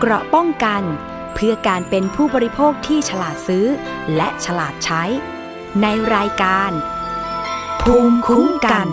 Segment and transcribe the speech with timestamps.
[0.00, 0.82] เกราะป้องกัน
[1.34, 3.66] เพื่อการเป็นผู้บริโภคที่ฉลาดซื้อ
[4.16, 5.02] และฉลาดใช้
[5.82, 6.70] ในรายการ
[7.82, 8.86] ภูมิคุ้มกัน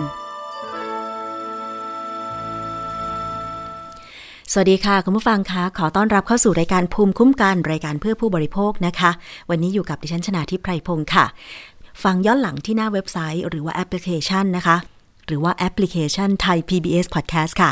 [4.52, 9.12] สวัสดีค่ะ คุณผู้ฟังคะขอต้อนรับเข้าสู่รายการภูมิคุ้มกันรายการเพื่อผู้บริโภคนะคะ
[9.50, 11.26] วันนี้อยู่กับดิฉันชนาทิพไพรพงศ์ค่ะ
[12.04, 14.78] ฟังย้อนหลังที่หน้าเว็บไซต์ หรือว่าแอปพลิเคชันนะคะ
[15.28, 17.72] หรือว่าแอปพลิเคชันไทย PBS Podcast ค่ะ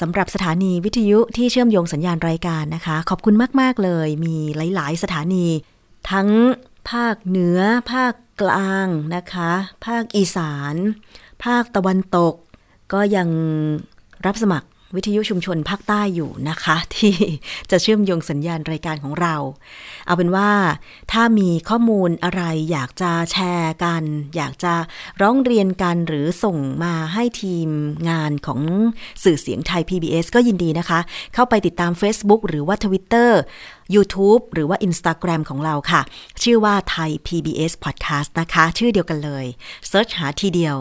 [0.00, 5.46] สำหรับสถานีวิทยุที่เชื่อมโยงสัญญาณรายการนะคะ ขอบคุณมาก ๆ เลย มีหลาย ๆ สถานี
[6.10, 6.28] ทั้ง
[6.90, 7.58] ภาคเหนือ
[7.92, 9.50] ภาคกลางนะคะ
[9.86, 10.74] ภาคอีสาน
[11.44, 12.34] ภาคตะวันตก
[12.92, 13.28] ก็ยัง
[14.26, 17.14] รับสมัคร วิทยุชุมชนภาคใต้อยู่นะคะ ที่
[17.70, 19.34] จะเชื่อมโยงสัญญาณรายการของเรา
[20.06, 20.50] เอาเป็นว่า
[21.12, 24.02] ถ้ามีข้อมูลอะไรอยากจะแชร์กัน
[24.36, 24.74] อยากจะ
[25.20, 27.68] ร้องเรียนกันหรือส่งมาให้ทีม
[28.08, 28.60] งานของ
[29.24, 31.00] สื่อเสียงไทย PBS ก็ยินดีนะคะ
[31.34, 33.30] เข้าไปติดตาม Facebook หรือว่า Twitter
[33.94, 36.00] YouTube หรือว่า Instagram ของเราค่ะ
[36.42, 39.44] ชื่อว่าไทย PBS Podcast นะคะ ชื่อเดียวกันเลย
[39.88, 40.76] เซิร์ชหาทีเดียว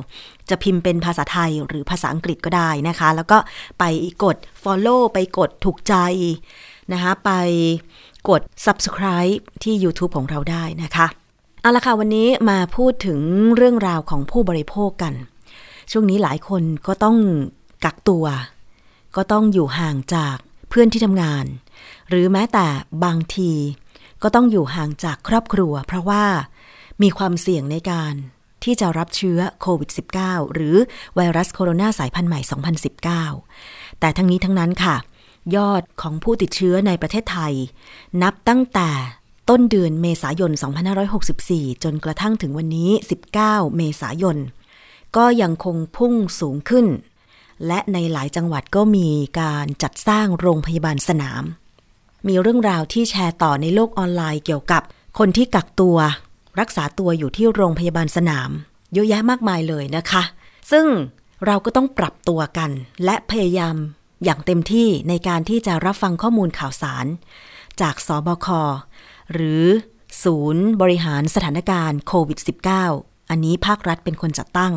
[0.50, 3.38] จะพิมพ์เป็นภาษาไทยหรือภาษาอังกฤษก็ได้นะคะ แล้วก็
[3.80, 3.84] ไป
[4.24, 5.96] กด Follow ไปกดถูกใจ
[6.92, 7.32] นะคะ ไป
[8.30, 11.08] กด Subscribe ที่ YouTube ของเราได้นะคะ
[11.62, 13.20] เอาละค่ะ วันนี้มาพูดถึง
[13.56, 15.14] เรื่องราวของผู้บริโภคกัน
[15.92, 17.18] ช่วงนี้หลายคนก็ต้อง
[17.84, 18.26] กักตัว
[19.16, 20.38] ก็ต้องอยู่ห่างจาก
[20.70, 21.46] เพื่อนที่ทำงาน
[22.09, 22.68] หรือแม้แต่
[23.06, 23.52] บางที
[24.24, 26.24] ก็ต้องอยู่ห่างจากครอบครัว เพราะว่า
[27.02, 28.14] มีความเสี่ยงในการ
[28.66, 29.90] ที่จะรับเชื้อโควิด
[30.22, 30.76] -19 หรือ
[31.16, 32.40] ไวรัสโคโรนาสายพันธุ์ใหม่
[33.20, 34.96] 2019 แต่ทั้งนี้ทั้งนั้นค่ะ
[35.56, 37.54] ยอดของผู้ติดเชื้อในประเทศไทย
[38.24, 38.90] นับตั้งแต่
[39.50, 40.52] ต้นเดือนเมษายน
[41.18, 42.92] 2564 จนกระทั่งถึงวันนี้
[43.34, 44.38] 19 เมษายน
[45.18, 46.86] ก็ยังคงพุ่งสูงขึ้น
[47.68, 51.44] และในหลายจังหวัดก็มีการจัดสร้างโรงพยาบาลสนาม
[52.28, 54.84] มีเรื่องราวที่แชร์ต่อในโลกออนไลน์เกี่ยวกับ
[55.20, 55.98] คนที่กักตัว
[56.59, 58.50] รักษาตัวอยู่ที่โรงพยาบาลสนาม
[58.94, 60.24] เยอะแยะมากมายเลยนะคะ
[60.72, 60.85] ซึ่ง
[61.46, 62.72] เราก็ต้องปรับตัวกัน
[63.06, 63.75] และพยายาม
[64.24, 67.06] อย่างเต็มที่ในการที่จะรับฟังข้อมูลข่าวสาร
[67.81, 68.47] จากสบค
[69.34, 69.63] หรือ
[70.24, 72.40] ศูนย์บริหารสถานการณ์โควิด
[72.84, 74.74] -19 อันนี้ภาครัฐเป็นคนจัดตั้ง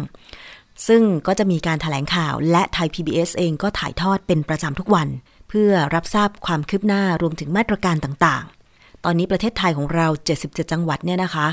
[0.86, 5.08] ซึ่งก็จะมีการถแถลงข่าวและไทย PBS เองก็ถ่ายทอดเป็นประจำทุกวัน
[5.48, 8.57] เพื่อรับทราบความคืบหน้ารวมถึงมาตรการต่างๆ
[9.04, 10.06] ตอนนี้ประเทศไทยของเรา
[10.40, 11.48] 77 จังหวัดเนี่ยนะคะ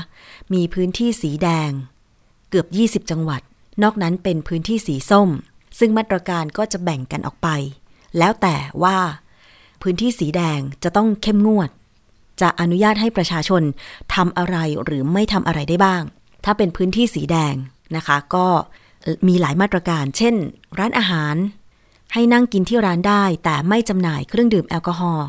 [0.54, 1.70] มีพื้นที่สีแดง
[2.50, 2.64] เกือ
[2.98, 3.42] บ 20 จังหวัด
[3.82, 5.28] นอกนั้นเป็นพื้นที่สีส้ม
[5.78, 7.48] ซึ่งมาตรการก็จะแบ่งกันออกไป
[8.18, 8.98] แล้วแต่ว่า
[9.82, 11.70] พื้นที่สีแดงจะต้องเข้มงวด
[12.40, 13.62] จะอนุญาตให้ประชาชน
[14.14, 16.02] ทำอะไรหรือไม่ทำอะไรได้บ้าง
[16.44, 17.54] ถ้าเป็นพื้นที่สีแดง
[17.96, 18.46] นะคะ ก็
[19.28, 20.34] มีหลายมาตรการ เช่น
[20.78, 21.36] ร้านอาหาร
[22.12, 25.28] ให้นั่งกินที่ร้านได้แต่ไม่จำหน่ายเครื่องดื่มแอลกอฮอล์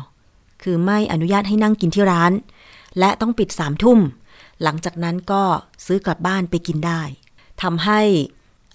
[0.62, 2.32] คือไม่อนุญาตให้นั่งกินที่ร้าน
[2.98, 3.98] และต้องปิดสามทุ่ม
[4.62, 5.42] หลังจากนั้นก็
[5.86, 7.02] ซื้อกลับบ้านไปกินได้
[7.62, 8.00] ทำให้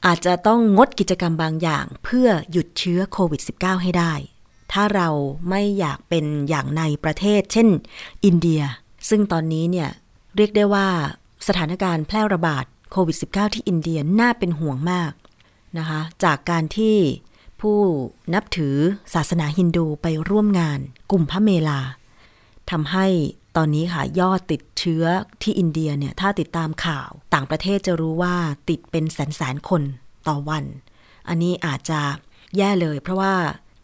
[0.06, 4.14] อาจจะต้องงดกิจกรรมบางอย่าง เพื่อหยุดเชื้อโควิด -19 ให้ได้
[4.72, 5.10] ถ้าเรา
[5.50, 7.68] ไม่อยากเป็นอย่างในประเทศ เช่น
[8.26, 8.62] อินเดีย
[9.10, 9.90] ซึ่งตอนนี้เนี่ย
[10.36, 10.88] เรียกได้ว่า
[11.48, 15.12] สถานการณ์แพร่ระบาดโควิด -19 ที่อินเดียน่าเป็นห่วงมาก
[15.78, 16.98] นะคะ จากการที่
[17.64, 17.82] ผู้
[18.34, 18.76] นับถือ
[19.14, 20.80] ศาสนาฮินดูไปร่วมงาน
[21.12, 21.80] กลุ่มพระเมลา
[22.72, 23.08] ทำให้
[23.56, 25.06] ตอนนี้ค่ะยอดติดเชื้อ
[25.42, 28.36] ที่อินเดียเนี่ยถ้าติดตามข่าวต่างประเทศจะรู้ว่า
[28.70, 29.82] ติดเป็นแสนแสนคน
[30.28, 30.64] ต่อวัน
[31.28, 32.00] อันนี้อาจจะ
[32.58, 33.34] แย่เลย เพราะว่า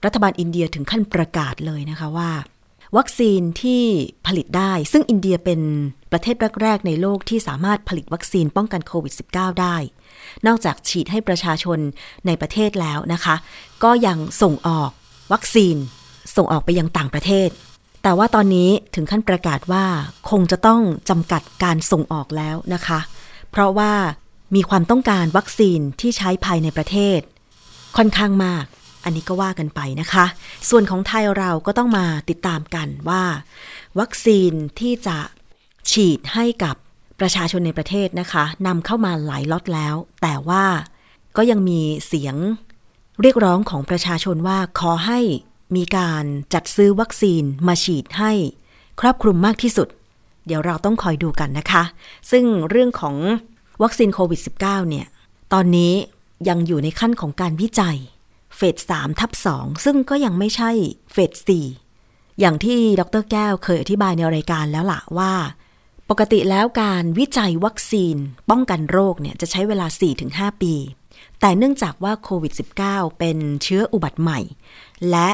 [0.06, 2.32] รัฐบาลอินเดียถึงขั้นประกาศเลยนะคะว่า
[2.98, 3.84] วัคซีนที่
[4.28, 5.62] ผลิตได้ ซึ่งอินเดียเป็น
[6.12, 9.76] ประเทศแรก ๆ ในโลกที่สามารถผลิตวัคซีนป้องกันโควิด -19 ได้
[10.48, 11.80] นอกจากฉีดให้ประชาชน
[12.26, 13.36] ในประเทศแล้วนะคะ
[13.84, 14.90] ก็ยังส่งออก
[15.34, 15.76] วัคซีน
[16.36, 17.50] ส่งออกไปยังต่างประเทศ
[18.04, 19.86] แต่ว่าตอนนี้ถึงขั้นประกาศว่า
[20.30, 23.00] คงจะต้องจำกัดการส่งออกแล้วนะคะ
[23.52, 23.94] เพราะว่า
[24.56, 27.20] มีความต้องการวัคซีนที่ใช้ภายในประเทศ
[27.98, 28.66] ค่อนข้างมาก
[29.04, 30.26] อันนี้ก็ว่ากันไปนะคะ
[30.70, 33.24] ส่วนของไทยเราก็ต้องมาติดตามกันว่า
[34.00, 35.18] วัคซีนที่จะ
[35.92, 36.76] ฉีดให้กับ
[37.20, 40.64] ประชาชนในประเทศนะคะนำเข้ามาหลายล็อตแล้ว แต่ว่า
[41.38, 42.36] ก็ยังมีเสียง
[43.22, 45.20] เรียกร้องของประชาชนว่าขอให้
[45.76, 46.24] มีการ
[46.54, 48.32] จัดซื้อวัคซีนมาฉีดให้
[49.02, 49.88] ครอบคลุมมากที่สุด
[50.46, 51.84] เดี๋ยวเราต้องคอยดูกันนะคะ
[52.32, 53.16] ซึ่งเรื่องของ
[53.84, 55.08] วัคซีนโควิด -19 เนี่ย
[55.54, 55.94] ตอนนี้
[56.50, 57.98] ยังอยู่ในขั้นของการวิจัย
[58.62, 60.72] เฟส3ทับ2ซึ่งก็ยังไม่ใช่
[61.12, 61.52] เฟส
[61.88, 65.34] 4อย่างที่ดรแก้วเคยอธิบายในรายการแล้วล่ะว่า
[66.10, 68.16] ปกติแล้วการวิจัยวัคซีน
[68.50, 69.88] ป้องกันโรคเนี่ยจะใช้เวลา
[70.24, 70.74] 4-5 ปี
[71.40, 72.54] แต่เนื่องจากว่าโควิด
[72.86, 74.40] -19 เป็นเชื้ออุบัติใหม่
[75.12, 75.30] และ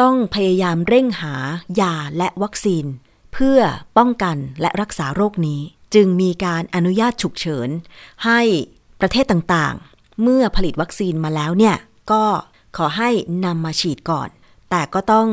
[0.00, 1.34] ต้องพยายามเร่งหา
[1.80, 2.84] ยาและวัคซีน
[3.32, 3.58] เพื่อ
[3.98, 5.60] ป้องกันและรักษาโรคนี้
[5.94, 7.68] จึงมีการอนุญาตฉุกเฉิน
[8.24, 8.40] ให้
[9.00, 11.76] ประเทศต่างๆ เมื่อผลิตวัคซีนมาแล้วเนี่ย
[12.10, 12.24] ก็
[12.76, 13.10] ขอให้
[13.44, 14.28] นำมาฉีดก่อน
[14.70, 15.28] แต่ก็ต้อง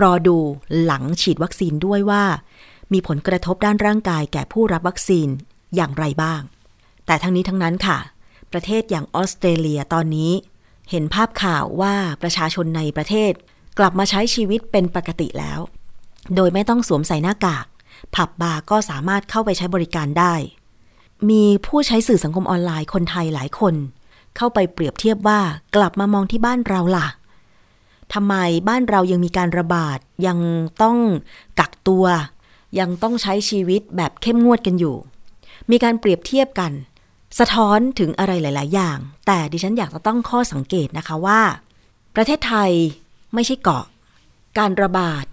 [0.00, 0.38] รอดู
[0.84, 2.24] หลังฉีดวัคซีนด้วยว่า
[2.92, 5.28] มีผลกระทบด้านร่างกายแก่ผู้รับวัคซีน
[5.76, 6.40] อย่างไรบ้าง
[7.06, 7.98] แต่ทั้งนี้ทั้งนั้นค่ะ
[8.52, 10.32] ประเทศอย่างออสเตรเลียตอนนี้
[10.90, 13.32] เห็นภาพข่าวว่าประชาชนในประเทศ
[13.78, 15.60] กลับมาใช้ชีวิตเป็นปกติแล้ว
[16.34, 17.66] โดยไม่ต้องสวมใส่หน้ากาก
[18.14, 20.34] ผับบาร์ก็สามารถเข้าไปใช้บริการได้
[21.30, 23.74] มีผู้ใช้สื่อสังคมออนไลน์คนไทยหลายคน
[24.36, 25.40] เข้าไปเปรียบเทียบว่า
[25.76, 27.08] กลับมามองที่บ้านเราล่ะ
[28.14, 28.34] ทำไม
[28.68, 30.38] บ้านเรายังมีการระบาดยัง
[30.82, 30.98] ต้อง
[31.58, 32.06] กักตัว
[32.78, 34.96] ยังต้องใช้ชีวิตแบบเข้มงวดกันอยู่
[35.70, 36.72] มีการเปรียบเทียบกัน
[37.38, 41.40] สะท้อนถึงอะไรหลาย ๆ อย่าง แต่ดิฉันอยากจะต้องข้อสังเกตนะคะว่า
[42.14, 42.70] ประเทศไทย
[43.34, 43.84] ไม่ใช่เกาะ
[44.58, 45.24] การระบาด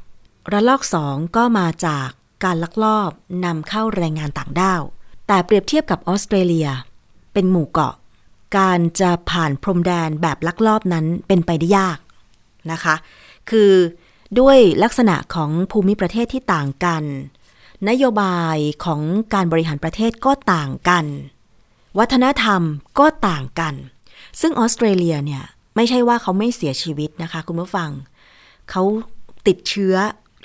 [0.52, 2.08] ระลอกสองก็มาจาก
[2.44, 3.12] การลักลอบ
[3.46, 4.82] นำเข้าแรงงานต่างด้าว
[5.28, 6.70] แต่เปรียบเทียบกับออสเตรเลีย
[7.34, 7.96] เป็นหมู่เกาะ
[8.58, 12.00] การจะผ่านพรมแดนแบบลักลอบนั้นเป็นไปได้ยาก
[12.72, 12.96] นะคะ
[13.50, 13.72] คือ
[14.40, 17.04] ด้วยลักษณะของภูมิประเทศที่ต่างกัน
[17.90, 19.02] นโยบายของ
[19.34, 21.06] การบริหารประเทศก็ต่างกัน
[22.00, 22.62] วัฒนธรรม
[23.00, 23.76] ก็ต่างกัน
[24.42, 25.44] ซึ่งออสเตรเลียเนี่ย
[25.76, 27.90] ไม่ใช่ว่าเขาไม่เสียชีวิตนะคะ คุณผู้ฟัง
[28.70, 28.84] เขา
[29.48, 29.96] ติดเชื้อ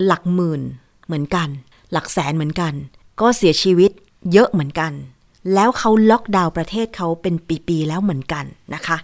[0.05, 0.63] หลักหมื่น
[1.07, 1.49] เหมือนกัน
[1.93, 2.73] หลักแสนเหมือนกัน
[3.21, 3.91] ก็เสียชีวิต
[4.33, 4.93] เยอะเหมือนกัน
[5.55, 7.35] แล้วเขาล็อกดาวน์ประเทศเขาเป็น
[7.69, 8.45] ปีๆแล้วเหมือนกัน
[8.75, 8.97] นะคะ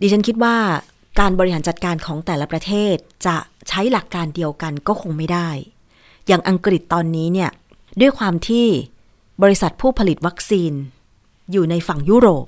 [0.00, 0.56] ดิฉันคิดว่า
[1.20, 2.94] การบริหารจัดการของแต่ละประเทศ
[3.26, 3.36] จะ
[3.68, 5.48] ใช้หลักการเดียวกันก็คงไม่ได้
[6.26, 7.50] อย่างอังกฤษตอนนี้เนี่ย
[8.00, 8.66] ด้วยความที่
[9.42, 10.72] บริษัทผู้ผลิตวัคซีน
[11.52, 12.46] อยู่ในฝั่งยุโรป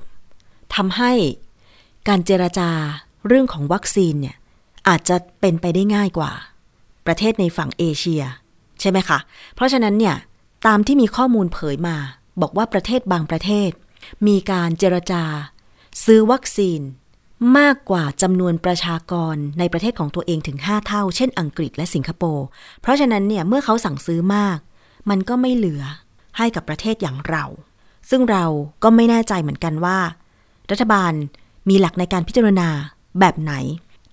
[0.75, 1.12] ทำให้
[2.09, 2.71] การเจรจา
[3.27, 4.37] เรื่องของวัคซีนเนี่ย
[4.89, 6.33] อาจจะเป็นไปได้ง่ายกว่า
[7.06, 8.23] ประเทศในฝั่งเอเชีย
[8.81, 9.19] ใช่ไหมคะ
[9.55, 10.17] เพราะฉะนั้นเนี่ย
[10.67, 11.97] ตามที่มีข้อมูลเผยมา
[12.40, 13.70] บอกว่าประเทศบางประเทศ
[14.26, 15.25] มีการเจรจา
[16.05, 16.81] ซื้อวัคซีน
[17.58, 22.46] มากกว่าจำนวนประชากรในประเทศของตัวเองถึง 5 เท่า เช่นอังกฤษและสิงคโปร์
[22.81, 24.58] เพราะฉะนั้นเนี่ยเมื่อเขาสั่งซื้อมาก
[25.11, 25.82] มันก็ไม่เหลือ
[26.38, 27.44] ให้กับประเทศอย่างเรา
[28.11, 28.44] ซึ่งเรา
[28.82, 29.99] ก็ไม่แน่ใจเหมือนกันว่า
[30.70, 31.12] รัฐบาล
[31.69, 32.69] มีหลักในการพิจารณา
[33.20, 33.52] แบบไหน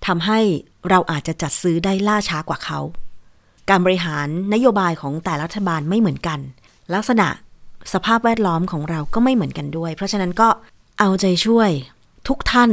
[0.06, 0.40] ทำให้
[0.88, 2.80] เราอาจจะจัดซื้อได้ล่าช้ากว่าเขา
[3.68, 6.38] การบริหารนโยบายของแต่รัฐบาลไม่เหมือนกัน
[6.94, 7.28] ลักษณะ
[7.92, 10.48] สภาพแวดล้อมของเราก็ไม่เหมือนกันด้วย เพราะฉะนั้นก็
[10.98, 11.70] เอาใจช่วย
[12.28, 12.70] ทุกท่าน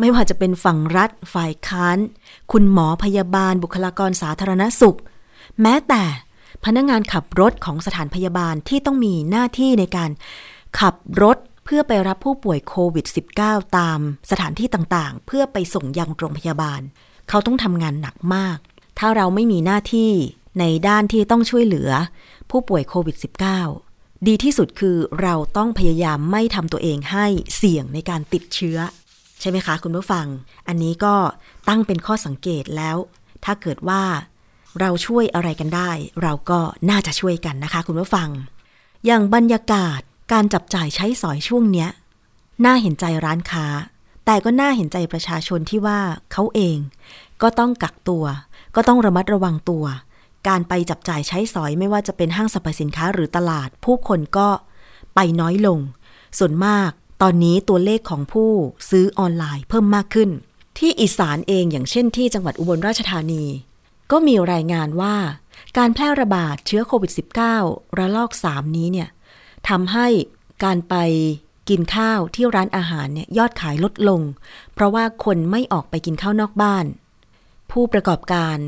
[0.00, 1.98] ไม่ว่าจะเป็นฝั่งรัฐ ฝ่ายค้าน
[2.52, 4.98] คุณหมอพยาบาล บุคลากรสาธารณสุข
[5.62, 6.02] แม้แต่
[6.64, 10.10] พนักงงานขับรถของสถานพยาบาลที่ต้องมีหน้าที่ในการ
[10.80, 13.06] ขับรถเพื่อไปรับผู้ป่วยโควิด
[13.40, 13.98] -19 ตาม
[14.30, 16.80] สถานที่ต่างๆ เพื่อไปส่งยังโรงพยาบาล
[17.28, 18.58] เขาต้องทำงานหนักมาก
[18.98, 20.12] ถ้าเราไม่มีหน้าที่
[20.60, 21.90] ในด้านที่ต้องช่วยเหลือ
[22.50, 23.91] ผู้ป่วยโควิด -19
[24.28, 27.26] ดีที่สุดคือเราต้องพยายามไม่ทำตัวเองให้
[27.56, 28.78] เสี่ยงในการติดเชื้อ
[29.40, 30.26] ใช่ไหมคะคุณผู้ฟัง
[30.68, 31.14] อันนี้ก็
[31.68, 32.96] ตั้งเป็นข้อสังเกตแล้ว
[33.44, 34.02] ถ้าเกิดว่า
[34.80, 35.90] เราช่วยอะไรกันได้
[36.22, 36.60] เราก็
[36.90, 38.28] น่าจะช่วยกันนะคะ คุณผู้ฟัง
[39.06, 40.00] อย่างบรรยากาศ
[40.32, 41.88] การจับจ่ายใช้สอยช่วงเนี้ย
[42.64, 43.66] น่าเห็นใจร้านค้า
[44.26, 46.00] แต่ก็น่าเห็นใจประชาชนที่ว่า
[46.32, 46.78] เขาเอง
[47.42, 48.24] ก็ต้องกักตัว
[48.74, 49.84] ก็ต้องระมัดระวังตัว
[50.48, 54.48] การไปจับจ่ายใช้สอยไม่ว่าจะเป็นห้างสรรพสินค้าหรือตลาด ผู้คนก็
[55.14, 55.78] ไปน้อยลง
[56.38, 56.90] ส่วนมาก
[57.22, 58.50] ตอนนี้ตัวเลขของผู้
[58.90, 60.30] ซื้อออนไลน์เพิ่มมากขึ้น
[60.78, 63.44] ที่อีสานเองอย่างเช่นที่จังหวัดอุบลราชธานี
[64.10, 65.16] ก็มีรายงานว่า
[65.78, 67.12] การแพร่ระบาดเชื้อโควิด
[67.54, 69.08] -19 ระลอก 3 นี้เนี่ย
[69.68, 70.06] ทำให้
[70.64, 70.94] การไป
[71.68, 74.20] กินข้าวที่ร้านอาหารเนี่ยยอดขายลดลง
[74.74, 76.84] เพราะว่าคนไม่ออกไปกินข้าวนอกบ้าน
[77.70, 78.58] ผู้ประกอบการ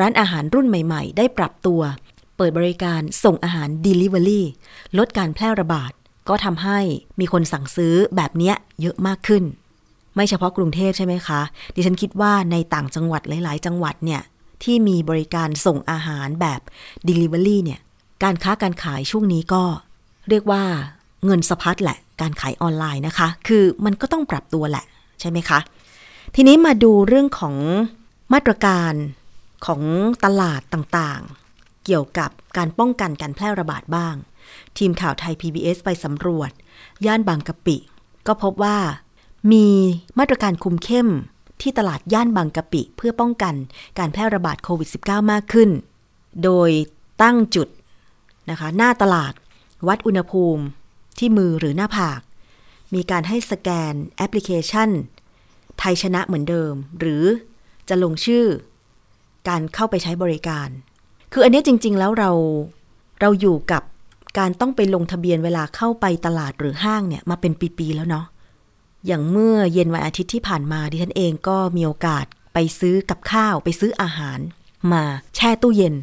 [0.00, 1.80] ร้านอาหารรุ่นใหม่ๆ ได้ปรับตัว
[2.36, 4.42] เปิดบริการส่งอาหาร Delivery
[4.98, 5.92] ลดการแพร่ระบาด
[6.28, 6.78] ก็ทำให้
[7.20, 9.44] มีคนสั่งซื้อแบบนี้เยอะมากขึ้น
[10.14, 11.40] ไม่เฉพาะกรุงเทพใช่ไหมคะ
[11.74, 14.22] ดิฉันคิดว่าในต่างจังหวัดหลาย ๆ จังหวัดเนี่ย
[14.62, 16.60] ที่มีบริการส่งอาหารแบบ
[17.08, 17.80] Delivery เนี่ย
[18.24, 19.64] การค้าการขายช่วงนี้ก็
[20.28, 20.62] เรียกว่า
[21.24, 24.84] เงินสะพัดแหละ การขายออนไลน์นะคะ คือมันก็ต้องปรับตัวแหละ
[25.20, 25.58] ใช่ไหมคะ
[26.34, 27.56] ทีนี้มาดูเรื่องของ
[28.32, 28.92] มาตรการ
[29.66, 29.82] ของ
[30.24, 34.14] ตลาดต่างๆ เกี่ยวกับการป้องกันการแพร่ระบาดบ้าง
[34.78, 36.50] ทีมข่าวไทย PBS ไปสำรวจ
[37.06, 37.76] ย่านบางกะปิ
[38.26, 38.78] ก็พบว่า
[39.52, 39.66] มี
[40.18, 41.08] มาตรการคุมเข้ม
[41.60, 43.54] ที่ตลาดย่านบางกะปิ เพื่อป้องกัน
[43.98, 45.70] การแพร่ระบาดโควิด -19 มากขึ้น
[46.44, 46.70] โดย
[47.22, 47.68] ตั้งจุด
[48.50, 49.34] นะคะหน้าตลาด
[49.88, 50.64] วัดอุณหภูมิ
[51.18, 52.20] ที่มือหรือหน้าผาก
[52.94, 54.90] มีการให้สแกนแอปพลิเคชัน
[55.78, 57.24] ไทยชนะเหมือนเดิม หรือ
[57.88, 58.46] จะลงชื่อ
[59.48, 60.68] การเข้าไปใช้บริการ
[61.32, 62.30] คืออันนี้จริง ๆ แล้วเรา
[63.20, 63.82] เราอยู่กับ
[64.38, 68.26] การต้องไปลงทะเบียนเวลาเข้าไปตลาดหรือห้างเนี่ยมาเป็นปีๆแล้วเนาะ
[69.06, 72.24] อย่างเมื่อเย็นวันอาทิตย์ที่ผ่านมาดิฉันเองก็มีโอกาส
[72.54, 74.38] ไปซื้อกับข้าวไปซื้ออาหาร
[74.92, 75.02] มา
[75.36, 75.94] แช่ตู้เย็น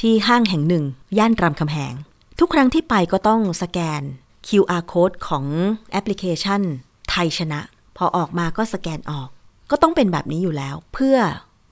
[0.00, 0.84] ที่ห้างแห่งหนึ่ง
[1.18, 1.94] ย่านรามคำแหง
[2.38, 4.02] ทุกครั้งที่ไปก็ต้องสแกน
[4.48, 5.44] QR code ของ
[5.92, 6.62] แอปพลิเคชัน
[7.10, 7.60] ไทยชนะ
[7.96, 9.28] พอออกมาก็สแกนออก
[9.70, 11.16] ก็ต้องเป็นแบบนี้อยู่แล้ว เพื่อ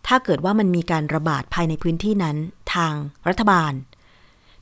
[0.07, 2.37] ถ้าเกิดว่ามันมีการระบาดภายในพื้นที่นั้น
[2.75, 2.95] ทาง
[3.29, 3.73] รัฐบาล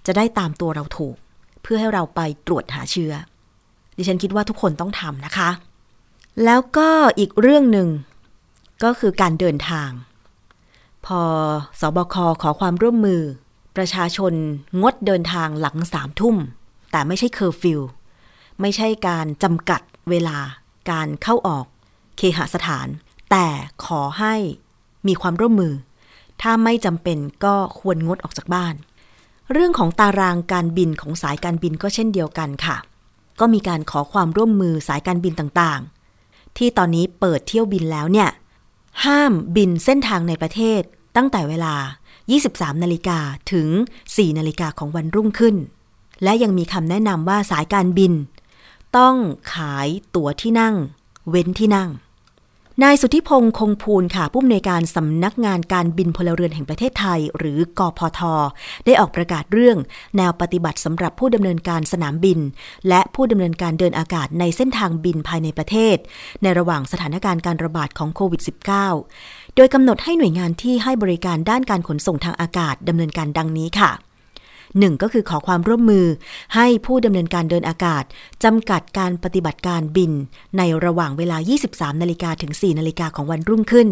[0.06, 1.16] จะได้ตามตัวเราถูก
[1.62, 3.12] เพื่อให้เราไปตรวจหาเชื้อ
[3.96, 5.50] ดิฉันคิดว่าทุกคนต้องทำนะคะ
[6.44, 7.88] แล้วก็อีกเรื่องหนึ่ง
[8.84, 9.90] ก็คือการเดินทาง
[11.06, 11.22] พอ
[11.80, 12.16] ศบค.
[12.42, 13.22] ขอความร่วมมือ
[13.76, 14.32] ประชาชน
[14.82, 16.36] งดเดินทางหลังสามทุ่ม
[16.90, 17.80] แต่ไม่ใช่เคอร์ฟิว
[18.60, 20.38] ไม่ใช่การจำกัดเวลา
[20.90, 21.66] การเข้าออก
[22.16, 22.86] เคหสถาน
[23.30, 23.46] แต่
[23.84, 24.34] ขอให้
[25.06, 25.74] มีความร่วมมือ
[26.42, 28.74] ถ้าไม่จำเป็นก็ควรงดออกจากบ้าน
[29.52, 32.76] เรื่องของตารางการบินของสายการบินก็เช่นเดียวกันค่ะ
[33.40, 38.28] ก็มีการขอความร่วมมือสายการบินต่างๆ ที่ตอนนี้เปิดเที่ยวบินแล้วเนี่ย
[39.04, 40.80] ห้ามบินเส้นทางในประเทศ
[41.16, 41.74] ตั้งแต่เวลา
[42.28, 43.18] 23 นาฬิกา
[43.52, 43.68] ถึง
[44.06, 45.56] 4 นาฬิกาของวันรุ่งขึ้น
[46.22, 48.12] และยังมีคำแนะนำว่าสายการบิน
[48.96, 49.14] ต้อง
[49.54, 50.74] ขายตั๋วที่นั่ง
[51.30, 51.88] เว้นที่นั่ง
[52.82, 58.20] นายสุทธิพงศ์คงภูลค่ะผู้อำนวยการสำนักงานการบินพลเรือนแห่งประเทศไทย หรือกอพท
[58.84, 59.76] ได้ออกประกาศเรื่อง
[60.16, 62.38] แนวปฏิบัติสำหรับผู้ดำเนินการสนามบิน
[62.88, 65.96] และผู้ดำเนินการเดินอากาศในเส้นทางบินภายในประเทศ
[66.42, 68.42] ในระหว่างสถานการณ์การระบาดของโควิด
[68.98, 73.92] -19 โดยกำหนดให้หน่วยงานที่ให้บริการด้านการขนส่งทางอากาศดำเนินการดังนี้ค่ะ
[74.82, 76.06] นึ่งก็คือขอความร่วมมือ
[76.54, 78.04] ให้ผู้ดำเนินการเดินอากาศ
[78.44, 80.12] จำกัดการปฏิบัติการบิน
[80.58, 81.36] ในระหว่างเวลา
[81.70, 83.88] 23 นาฬิกาถึง 4 นาฬิกาของวันรุ่งขึ้น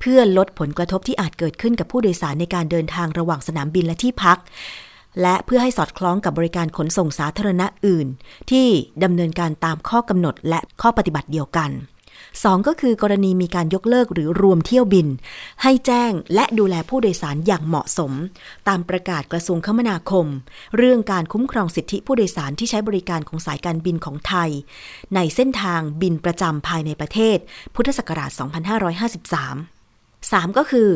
[0.00, 4.38] เพื่อลดผลกระทบที่อาจเกิดขึ้นกับผู้โดยสารในการเดินทางระหว่างสนามบินและที่พัก
[5.22, 8.06] และเพื่อให้สอดคล้องกับบริการขนส่งสาธารณะอื่น
[8.50, 8.66] ที่
[9.04, 11.70] ดำเนินการตามข้อกำหนดและข้อปฏิบัติเดียวกัน
[12.44, 15.06] สองก็คือกรณีมีการยกเลิกหรือรวมเที่ยวบิน
[15.62, 18.12] ให้แจ้งและดูแลผู้โดยสารอย่างเหมาะสม
[18.68, 20.26] ตามประกาศกระทรวงคมนาคม
[20.76, 24.50] เรื่องการคุ้มครองสิทธิผู้โดยสารที่ใช้บริการของสายการบินของไทย
[25.14, 27.38] ในเส้นทางบินประจำภายในประเทศ
[27.74, 28.30] พุทธศักราช
[29.50, 30.88] 2553 3 ก็คือ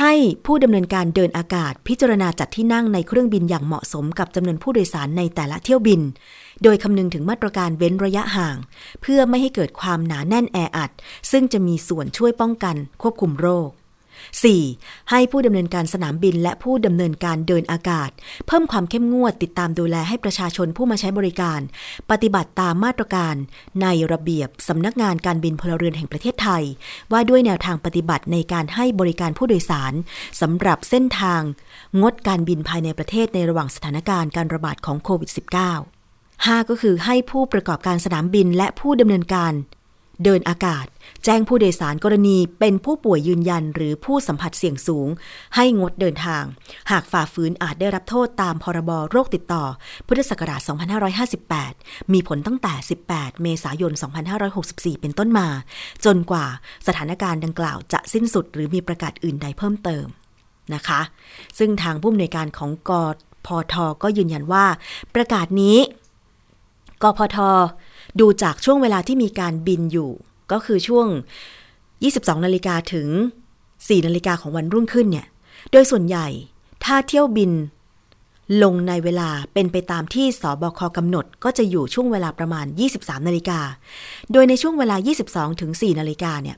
[0.00, 0.12] ให้
[0.46, 6.00] ผู้ดำเนินการเดินอากาศพิจารณาจัดที่นั่งในเครื่องบินอย่างเหมาะสมกับจำนวนผู้โดยสารในแต่ละเที่ยวบิน
[6.62, 8.56] โดยคำนึงถึงมาตรการเว้นระยะห่าง
[9.02, 10.90] เพื่อไม่ให้เกิดความหนาแน่นแออัด
[11.30, 13.70] ซึ่งจะมีส่วนช่วยป้องกันควบคุมโรค
[14.40, 15.10] 4.
[15.10, 18.10] ให้ผู้ดำเนินการสนามบินและผู้ดำเนินการเดินอากาศ
[18.46, 21.60] เพิ่มความเข้มงวดติดตามดูแลให้ประชาชนผู้มาใช้บริการ
[22.10, 23.34] ปฏิบัติตามมาตรการ
[23.82, 26.62] ในระเบียบสำนักงานการบินพลเรือนแห่งประเทศไทย
[27.12, 29.92] ว่าด้วยแนวทางปฏิบัติในการให้บริการผู้โดยสาร
[30.40, 31.42] สำหรับเส้นทาง
[32.02, 36.03] งดการบินภายในประเทศในระหว่างสถานการณ์การระบาดของโควิด -19
[36.38, 39.54] 5 ก็คือให้ผู้ประกอบการสนามบินและผู้ดำเนินการ
[40.24, 40.86] เดินอากาศ
[41.24, 45.08] แจ้งผู้โดยสารกรณีเป็นผู้ป่วยยืนยันหรือผู้สัมผัสเสี่ยงสูง
[45.56, 46.44] ให้งดเดินทาง
[46.90, 49.64] หากฝ่าฝืนอาจได้รับโทษตามพรบโรคติดต่อ
[50.06, 50.60] พุทธศักราช
[51.36, 52.74] 2558 มีผลตั้งแต่
[53.06, 53.92] 18 เมษายน
[54.46, 55.48] 2564 เป็นต้นมา
[56.04, 56.46] จนกว่า
[56.86, 60.06] สถานการณ์ดังกล่าวจะสิ้นสุด หรือมีประกาศอื่นใดเพิ่มเติม
[60.74, 61.00] นะคะ
[61.58, 62.90] ซึ่งทางผู้อำนวยการของก
[63.46, 64.64] พทก็ยืนยันว่า
[65.14, 65.76] ประกาศนี้
[67.04, 67.36] กพท
[68.20, 70.10] ดูจากช่วงเวลาที่มีการบินอยู่
[70.52, 71.06] ก็คือช่วง
[71.76, 73.08] 22 นาฬิกาถึง
[73.58, 75.26] 4 นาฬิกาของวันรุ่งขึ้นเนี่ย
[75.72, 76.26] โดยส่วนใหญ่
[76.84, 77.50] ถ้าเที่ยวบิน
[78.62, 83.60] ลงในเวลาเป็นไปตามที่สบคกำหนดก็จะอยู่ช่วงเวลาประมาณ 23 นาฬิกา
[84.32, 84.96] โดยในช่วงเวลา
[85.28, 86.56] 22ถึง4นาฬิกาเนี่ย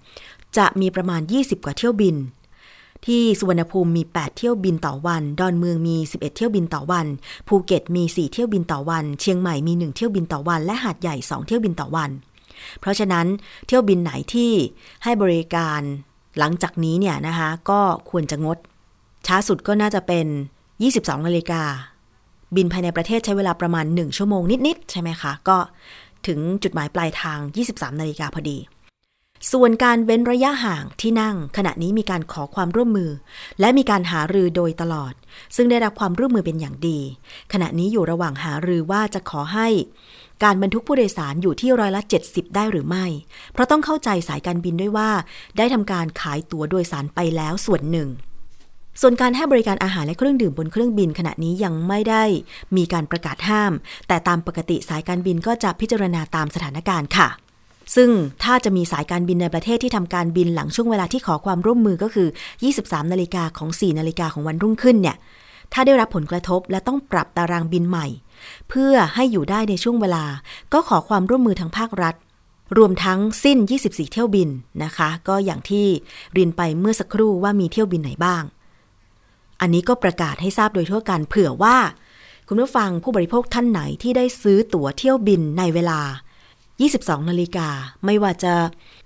[0.57, 2.17] จะมีประมาณ 20 กว่าเที่ยวบิน
[3.07, 7.07] ที่สุวรรณภูมิมี 8 เที่ยวบินต่อวัน ดอนเมืองมี 11 เที่ยวบินต่อวัน
[7.49, 12.11] ภูเก็ตมี 4 เที่ยวบินต่อวัน เชียงใหม่มี 1 เที่ยวบินต่อวัน และหาดใหญ่ 2 เที่ยวบินต่อวัน
[12.81, 13.27] เพราะฉะนั้น
[13.67, 14.53] เที่ยวบินไหนที่
[15.05, 15.81] ให้บริการ
[16.39, 18.59] หลังจากนี้เนี่ยนะคะก็ควรจะงด
[19.27, 20.27] ช้าสุดก็น่าจะเป็น
[20.77, 21.63] 22นาฬิกา
[22.57, 25.59] บินภายในประเทศใช้เวลาประมาณ 1 ชั่วโมงนิด ๆ ใช่ไหมคะ ก็
[26.27, 27.39] ถึงจุดหมายปลายทาง
[27.71, 28.59] 23นาฬิกาพอดี
[29.53, 33.11] ส่วนการเว้นระยะห่างที่นั่ง ขณะนี้มีการขอความร่วมมือ
[33.61, 35.13] และมีการหารือโดยตลอด
[35.57, 37.01] ซึ่งได้รับความร่วมมือเป็นอย่างดี
[37.53, 39.69] ขณะนี้อยู่ระหว่างหารือว่าจะขอให้
[40.45, 43.07] การบรรทุกผู้โดยสารอยู่ที่ร้อยละ 70 ได้หรือไม่
[43.53, 45.11] เพราะต้องเข้าใจสายการบินด้วยว่า
[45.59, 48.09] ได้ทำการขายตั๋วโดยสารไปแล้วส่วนหนึ่ง
[49.01, 52.25] ส่วนการให้บริการอาหารและเครื่องดื่มบนเครื่องบินขณะนี้ยังไม่ได้
[52.77, 53.73] มีการประกาศห้าม
[54.09, 57.29] แต่ตามปกติสายการบินก็จะพิจารณาตามสถานการณ์ค่ะ
[57.95, 58.11] ซึ่ง
[58.43, 62.29] ถ้าจะมีสายการบินในประเทศที่ทำการบินหลังช่วงเวลาที่ขอความร่วมมือก็คือ
[62.71, 65.17] 23 นาฬิกาของ 4 นาฬิกาของวันรุ่งขึ้นเนี่ย
[65.73, 68.07] ถ้าได้รับผลกระทบและต้องปรับตารางบินใหม่
[68.69, 70.25] เพื่อให้อยู่ได้ในช่วงเวลา
[70.73, 72.15] ก็ขอความร่วมมือทางภาครัฐ
[72.79, 74.49] รวมทั้งสิ้น 24 เที่ยวบิน
[74.85, 75.87] นะคะ ก็อย่างที่
[76.33, 78.43] เรียนไปเมื่อสักครู่ว่ามีเที่ยวบินไหนบ้าง
[79.61, 81.77] อันนี้ก็ประกาศให้ทราบโดยทั่วกันเผื่อว่า
[82.49, 86.01] คุณผู้ฟังผู้บริโภคท่านไหนที่ได้ซื้อตั๋วเที่ยวบินในเวลา
[86.81, 87.69] 22 นาฬิกา
[88.05, 88.55] ไม่ว่าจะ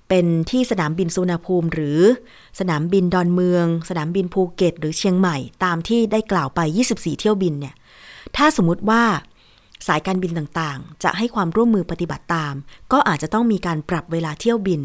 [0.09, 2.01] เป็นที่สนามบินสุวรรณภูมิ หรือ
[2.61, 6.61] สนามบินดอนเมือง สนามบินภูเก็ต หรือเชียงใหม่ ตามที่ได้กล่าวไป
[6.91, 7.75] 24 เที่ยวบินเนี่ย
[8.37, 9.03] ถ้าสมมุติว่า
[9.87, 12.55] สายการบินต่างๆ จะให้ความร่วมมือปฏิบัติตาม
[12.93, 14.81] ก็อาจจะต้องมีการปรับเวลาเที่ยวบิน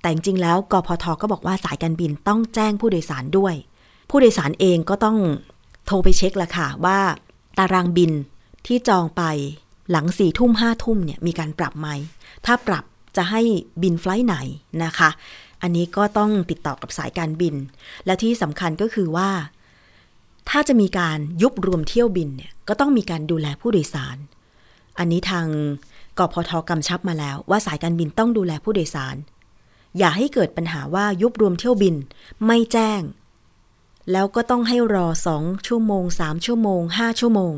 [0.00, 3.54] แต่จริงๆแล้วกพทก็บอกว่าสายการบินต้องแจ้งผู้โดยสารด้วย
[4.10, 5.18] ผู้โดยสารเองก็ต้อง
[5.86, 6.98] โทรไปเช็คละค่ะว่า
[7.58, 8.12] ตารางบิน
[8.66, 9.22] ที่จองไป
[9.90, 11.88] หลังสี่ทุ่มห้าทุ่มเนี่ยมีการปรับไหม
[12.46, 12.84] ถ้าปรับ
[13.16, 13.42] จะให้
[13.82, 14.36] บินไฟล์ไหน
[14.84, 15.10] นะคะ
[15.62, 17.54] อันนี้ก็ต้องติดต่อกับสายการบิน
[18.06, 19.30] และที่สำคัญก็คือว่า
[20.48, 24.16] ถ้าจะมีการยุบรวมเที่ยวบินเนี่ยก็ต้องมีการดูแลผู้โดยสาร
[24.98, 25.46] อันนี้ทาง
[26.18, 29.16] กพทกำชับมาแล้ว ว่าสายการบินต้องดูแลผู้โดยสาร
[29.98, 31.94] อย่าให้เกิดปัญหาว่ายุบรวมเที่ยวบิน
[32.46, 33.00] ไม่แจ้ง
[34.12, 37.52] แล้วก็ต้องให้รอสองชั่วโมงสามชั่วโมงห้าชั่วโมง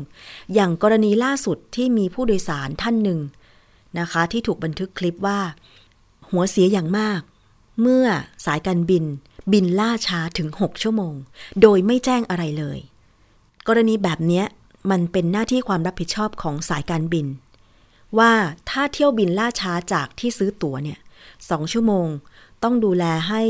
[0.53, 3.19] อย่างกรณีล่าสุดที่มีผู้โดยสารท่านหนึ่ง
[3.99, 5.39] นะคะ ที่ถูกบันทึกคลิปว่า
[6.29, 7.21] หัวเสียอย่างมาก
[7.81, 8.05] เมื่อ
[8.45, 9.03] สายการบิน
[9.51, 11.13] บินล่าช้าถึง 6 ชั่วโมง
[11.61, 12.79] โดยไม่แจ้งอะไรเลย
[13.67, 14.43] กรณีแบบนี้
[14.91, 17.27] มันเป็นหน้าที่ความรับผิดชอบของสายการบิน
[18.17, 18.33] ว่า
[18.69, 20.99] ถ้าเที่ยวบินล่าช้าจากที่ซื้อตั๋วเนี่ย
[21.49, 22.07] สองชั่วโมง
[22.63, 23.43] ต้องดูแลให้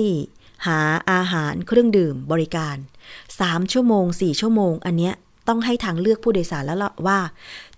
[0.68, 0.80] หา
[1.12, 2.76] อาหารเครื่องดื่มบริการ
[3.24, 5.14] 3 ชั่วโมง 4 ชั่วโมง อันเนี้ย
[5.48, 7.20] ต้องให้ทางเลือกผู้โดยสารแล้วล่ะว่า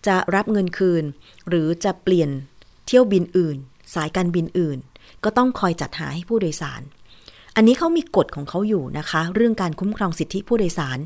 [0.07, 1.03] จะรับเงินคืน
[1.49, 2.29] หรือจะเปลี่ยน
[2.87, 3.57] เที่ยวบินอื่น
[3.95, 4.77] สายการบินอื่น
[5.23, 6.81] ก็ต้องคอยจัดหาให้ผู้โดยสาร
[7.55, 10.99] อันนี้เขามีกฎของเขาอยู่นะคะ เรื่องการคุ้มครองสิทธิผู้โดยสาร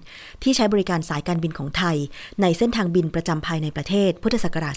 [0.44, 1.98] ที่ใช้บริการสายการบินของไทย
[2.42, 4.76] ในเส้นทางบินประจำภายในประเทศ พุทธศักราช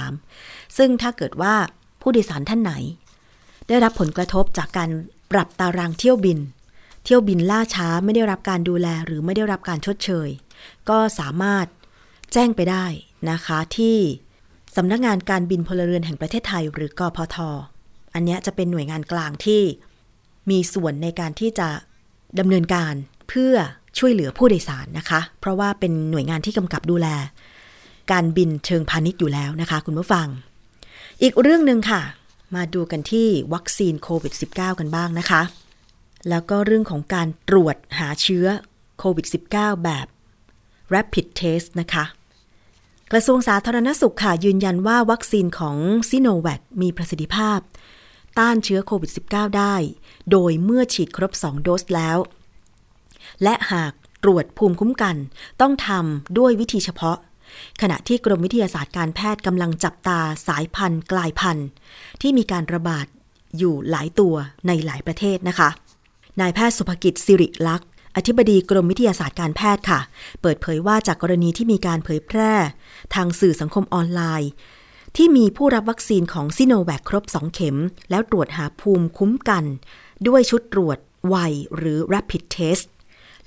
[0.00, 1.54] 2553 ซึ่งถ้าเกิดว่า
[2.02, 2.72] ผู้โดยสารท่านไหน
[3.68, 4.90] ได้รับผลกระทบจากการ
[5.34, 6.38] ปรับตารางเที่ยวบิน
[7.04, 10.28] เที่ยวบินล่าช้าไม่ได้รับการดูแลหรือไม่ได้รับการชดเชย
[10.88, 11.66] ก็สามารถ
[12.32, 12.86] แจ้งไปได้
[13.30, 13.96] นะคะที่
[14.76, 17.36] สำนักงานการบินพลเรือนแห่งประเทศไทย หรือกอพท
[18.14, 19.62] อันนี้จะเป็นหน่วยงานกลางที่
[20.50, 21.68] มีส่วนในการที่จะ
[22.38, 22.94] ดำเนินการ
[23.28, 23.54] เพื่อ
[23.98, 27.08] ช่วยเหลือผู้โดยสารนะคะ เพราะว่าเป็นหน่วยงานที่กำกับดูแล
[28.12, 30.26] การบินเชิงพาณิชย์อยู่แล้วนะคะ คุณผู้ฟัง
[31.22, 32.02] อีกเรื่องหนึ่งค่ะ
[32.56, 35.42] มาดูกันที่วัคซีนโควิด -19 กันบ้างนะคะ
[36.28, 38.46] แล้วก็เรื่องของการตรวจหาเชื้อ
[38.98, 40.06] โควิด -19 แบบ
[40.94, 42.04] rapid test นะคะ
[43.12, 45.76] กระทรวงสาธารณสุขค่ะ ยืนยันว่าวัคซีนของ
[46.10, 47.58] ซิโนแวคมีประสิทธิภาพ
[48.38, 49.74] ต้านเชื้อโควิด -19 ได้
[50.30, 52.18] โดยเมื่อฉีดครบ 2 โดสแล้ว
[53.42, 53.92] และหาก
[54.24, 55.16] ตรวจภูมิคุ้มกัน
[55.60, 57.18] ต้องทำด้วยวิธีเฉพาะ
[57.80, 61.66] ขณะที่กรมวิทยาศาสตร์การแพทย์กำลังจับตาสายพันธุ์กลายพันธุ์
[62.20, 63.06] ที่มีการระบาด
[63.58, 64.34] อยู่หลายตัว
[64.66, 65.68] ในหลายประเทศนะคะ
[66.40, 70.00] นายแพทย์สุภกิจสิริลักษณ์ อธิบดีกรมวิทยาศาสตร์การแพทย์ค่ะ
[70.42, 72.52] เปิดเผยว่าจากกรณีที่มีการเผยแพร่
[73.14, 74.50] ทางสื่อสังคมออนไลน์
[75.16, 77.76] ที่มีผู้รับวัคซีนของซิโนแวคครบ 2 เข็ม
[78.10, 79.64] แล้วตรวจหาภูมิคุ้มกัน
[80.28, 81.36] ด้วยชุดตรวจไว
[81.76, 82.84] หรือ rapid test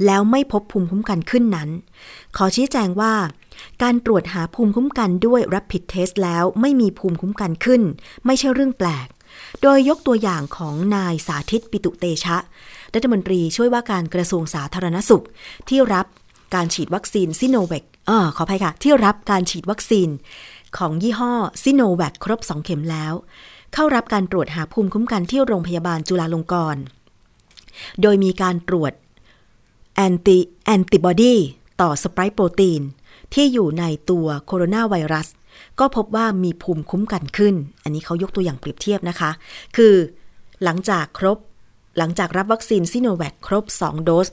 [0.05, 1.69] แล้วไม่พบภูมิคุ้มกันขึ้นนั้น
[2.37, 3.13] ขอชี้แจงว่า
[3.83, 7.81] การตรวจหาภูมิคุ้มกันด้วย rapid test แล้วไม่มีภูมิคุ้มกันขึ้น
[8.25, 9.07] ไม่ใช่เรื่องแปลก
[9.61, 12.37] โดยยกตัวอย่างของนายสาธิตปิตุเตชะ
[12.93, 15.25] รัฐมนตรีช่วยว่าการกระทรวงสาธารณสุข
[15.69, 16.05] ที่รับ
[16.55, 20.09] การฉีดวัคซีนซิโนแวคเออขออภัยค่ะ ที่รับการฉีดวัคซีน
[20.77, 23.13] ของยี่ห้อซิโนแวคครบ 2 เข็มแล้ว
[23.73, 26.81] เข้ารับการตรวจหาภูมิคุ้มกันที่โรงพยาบาลจุฬาลงกรณ์
[28.01, 28.93] โดยมีการตรวจ
[29.95, 31.35] แอนติแอนติบอดี
[31.81, 32.81] ต่อ spike protein
[33.33, 35.27] ที่อยู่ในตัวโคโรนาไวรัส
[35.79, 39.31] ก็พบว่ามีภูมิคุ้มกันขึ้น อันนี้เขายกตัวอย่างเปรียบเทียบนะคะ
[39.75, 39.95] คือ
[40.63, 41.37] หลังจากครบ
[41.97, 44.27] หลังจากรับวัคซีนซิโนแวคครบ 2 โดส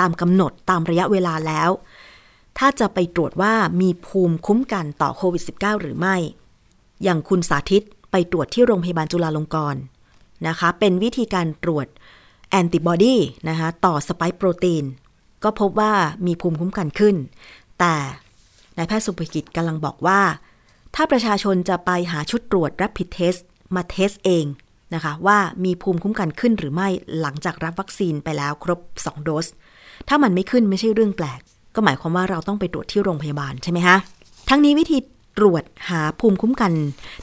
[0.00, 1.70] ตามกำหนดตามระยะเวลาแล้ว
[2.58, 6.16] ถ้าจะไปตรวจว่ามีภูมิคุ้มกันต่อโควิด -19 หรือไม่
[7.02, 9.80] อย่างคุณสาธิตไปตรวจที่โรงพยาบาลจุฬาลงกรณ์
[10.48, 11.86] นะคะ เป็นวิธีการตรวจ
[12.50, 13.16] แอนติบอดี
[13.48, 14.84] นะคะต่อสไปค์โปรตีน
[15.44, 15.92] ก็พบว่า
[16.26, 17.16] มีภูมิคุ้มกันขึ้น
[17.80, 17.94] แต่
[18.76, 20.20] นายแพทย์สุภกิจกำลังบอกว่า
[20.94, 23.40] ถ้าประชาชนจะไปหาชุดตรวจ Rapid Test
[23.74, 24.44] มาเทสเอง
[24.94, 26.88] นะคะว่ามีภูมิคุ้มกันขึ้นหรือไม่
[27.20, 29.46] หลังจากรับวัคซีนไปแล้วครบ 2 โดส
[30.08, 31.40] ถ้ามันไม่ขึ้นไม่ใช่เรื่องแปลก
[31.74, 33.96] ก็หมายความว่าเราต้องไปตรวจที่โรงพยาบาลใช่ไหมคะ
[34.48, 34.98] ทั้งนี้วิธี
[35.38, 36.72] ตรวจหาภูมิคุ้มกัน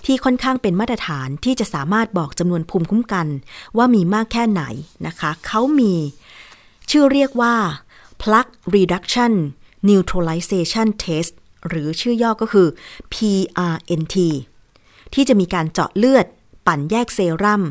[0.06, 3.28] ที่ค่อนข้างเป็นมาตรฐานที่จะสามารถบอกจำนวนภูมิคุ้มกัน
[3.78, 4.64] ว่ามีมากแค่ไหน
[5.08, 5.94] นะคะ เขามี
[6.92, 7.56] ชื่อเรียกว่า
[8.22, 9.34] plug reduction
[9.88, 11.34] neutralization test
[11.68, 12.68] หรือชื่อย่อก็คือ
[13.14, 14.16] PRNT
[15.14, 16.26] ที่จะมีการเจาะเลือด
[16.68, 17.64] ปั่นแยกเซรั่ม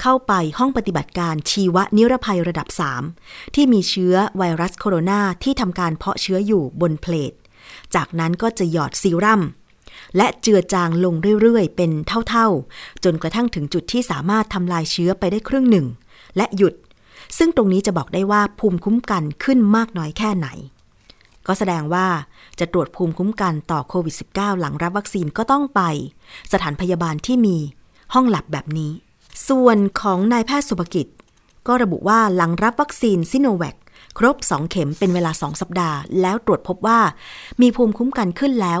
[0.00, 2.68] เข้าไปห้องปฏิบัติการชีวนิรภัยระดับ
[3.10, 7.32] 3 ที่มีเชื้อไวรัสโคโรนาที่ทำการเพาะเชื้ออยู่บนเพลท
[7.94, 9.42] จากนั้นก็จะหยอดซีรั่ม
[10.16, 11.90] และเจือจางลงเรื่อยๆ เป็น
[12.28, 15.86] เท่าๆ จนกระทั่งถึงจุดที่สามารถทำลายเชื้อไปได้ครึ่งหนึ่ง
[16.36, 16.74] และหยุด
[17.38, 20.48] ซึ่งตรงนี้จะบอกได้ว่าภูมิคุ้มกันขึ้นมากน้อยแค่ไหน
[21.46, 22.06] ก็แสดงว่า
[22.58, 25.80] จะตรวจภูมิคุ้มกันต่อโควิด -19 หลังรับวัคซีนก็ต้องไป
[26.52, 27.56] สถานพยาบาลที่มี
[28.14, 28.92] ห้องแล็บแบบนี้
[29.48, 31.06] ส่วนของนายแพทย์สุภกิจ
[31.66, 33.76] ก็ระบุว่าหลังรับวัคซีนซิโนแวค
[34.18, 37.00] ครบ 2 เข็มเป็นเวลา 2 สัปดาห์ แล้วตรวจพบว่า
[37.60, 38.78] มีภูมิคุ้มกันขึ้นแล้ว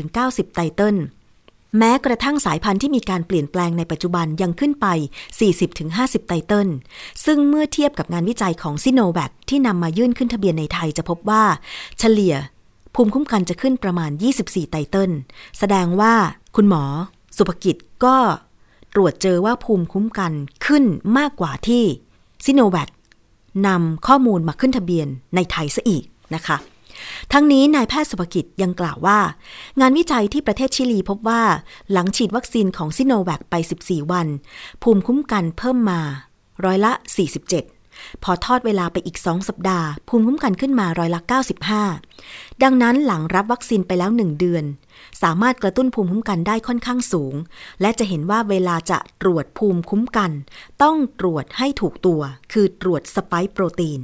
[0.00, 0.96] 60-90 titer
[1.78, 4.86] แม้กระทั่งสายพันธุ์ที่มีการเปลี่ยนแปลงในปัจจุบันยังขึ้นไป
[5.58, 6.68] 40-50 titer
[7.24, 11.44] ซึ่งเมื่อเทียบกับงานวิจัยของซิโนแวคที่นำมายื่นขึ้นทะเบียนในไทยจะพบว่า
[11.98, 12.34] เฉลี่ย
[12.94, 15.10] ภูมิคุ้มกันจะขึ้นประมาณ 24 ไตเติล
[15.58, 16.14] แสดงว่า
[16.56, 16.84] คุณหมอ
[17.36, 18.16] สุภกิจก็
[18.94, 20.32] ตรวจเจอว่าภูมิคุ้มกัน
[20.66, 20.84] ขึ้น
[21.18, 21.84] มากกว่าที่
[22.44, 22.88] ซิโนแวค
[23.66, 26.04] นำข้อมูลมาขึ้นทะเบียนในไทยซะอีก
[26.34, 26.56] นะคะ
[27.32, 29.18] ทั้งนี้นายแพทย์สุภกิจยังกล่าวว่า
[29.80, 31.42] งานวิจัยที่ประเทศชิลีพบว่า
[31.92, 34.28] หลังฉีดวัคซีนของซิโนแวคไป 14 วัน
[34.82, 36.00] ภูมิคุ้มกันเพิ่มมา
[36.64, 41.20] ร้อยละ 47 พอทอดเวลาไปอีก 2 สัปดาห์ ภูมิคุ้มกันขึ้นมาร้อยละ
[41.90, 44.64] 95 ดังนั้นหลังรับวัคซีนไปแล้ว 1 เดือน
[45.22, 47.34] สามารถกระตุ้นภูมิคุ้มกันได้ค่อนข้างสูง
[47.80, 50.30] และจะเห็นว่าเวลาจะตรวจภูมิคุ้มกัน
[50.82, 52.20] ต้องตรวจให้ถูกตัว
[52.52, 54.00] คือตรวจสไปค์โปรตีน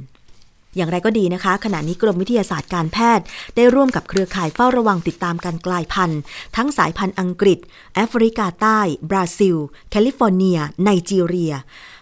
[0.75, 6.19] อย่างไรก็ดีนะคะ ขณะนี้กรมวิทยาศาสตร์การแพทย์ ได้ร่วมกับเครือข่ายเฝ้าระวังติดตามการกลายพันธุ์
[6.55, 7.59] ทั้งสายพันธุ์อังกฤษ
[7.95, 8.79] แอฟริกาใต้
[9.09, 9.55] บราซิล
[9.89, 11.53] แคลิฟอร์เนีย ไนจีเรีย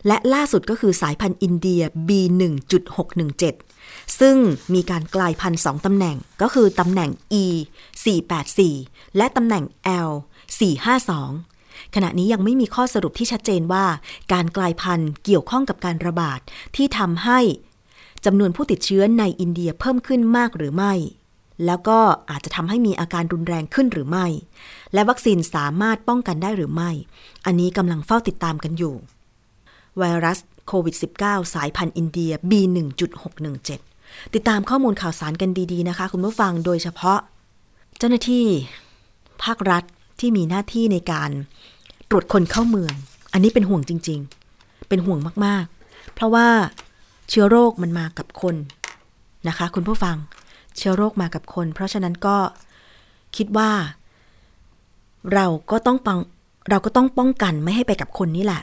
[0.08, 3.56] และล่าสุดก็คือสายพันธุ์อินเดีย B1.617
[4.20, 4.36] ซึ่ง
[4.74, 7.10] มีการกลายพันธุ์2ตำแหน่งก็คือตำแหน่ง
[7.44, 7.46] E
[8.36, 9.64] 484และตำแหน่ง
[10.08, 10.10] L
[10.88, 13.86] 452ขณะนี้ยังไม่มีข้อสรุปที่ชัดเจนว่า
[14.34, 16.40] การกลายพันธุ์เกี่ยวข้องกับการระบาด
[16.76, 17.40] ที่ทำให้
[18.30, 20.94] จำนวนผู้ติดเชื้อในอินเดียเพิ่มขึ้นมากหรือไม่
[21.66, 24.26] แล้วก็อาจจะทำให้มีอาการรุนแรงขึ้นหรือไม่
[24.94, 26.92] และวัคซีนสามารถป้องกันได้หรือไม่
[27.46, 28.96] อันนี้กำลังเฝ้าติดตามกันอยู่
[29.98, 37.20] ไวรัสโควิด -19 สายพันธุ์อินเดีย B1.617 ติดตามข้อมูลข่าวสารกันดีๆนะคะ คุณผู้ฟังโดยเฉพาะ
[37.98, 38.46] เจ้าหน้าที่
[39.44, 39.84] ภาครัฐ
[40.20, 41.32] ที่มีหน้าที่ในการ
[42.10, 42.94] ตรวจคนเข้าเมือง
[43.34, 44.20] อันนี้เป็นห่วงจริง
[44.56, 46.48] ๆ เป็นห่วงมากๆ เพราะว่า
[47.30, 48.56] เชื้อโรคมันมากับคน
[49.48, 50.18] นะคะ คุณผู้ฟัง
[50.78, 52.38] เชื้อโรคมากับคน เพราะฉะนั้นก็
[53.36, 53.72] คิดว่า
[55.34, 56.20] เราก็ต้องป้อง
[56.70, 58.62] เราก็ต้องป้องกันไม่ให้ไปกับคนนี่แหละ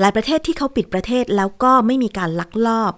[0.00, 2.92] หลายประเทศที่เขาปิดประเทศแล้วก็ไม่มีการลักลอบ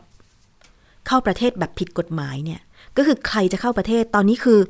[1.06, 2.60] เข้าประเทศแบบผิดกฎหมายเนี่ย
[2.96, 4.60] ก็คือใครจะเข้าประเทศตอนนี้คือ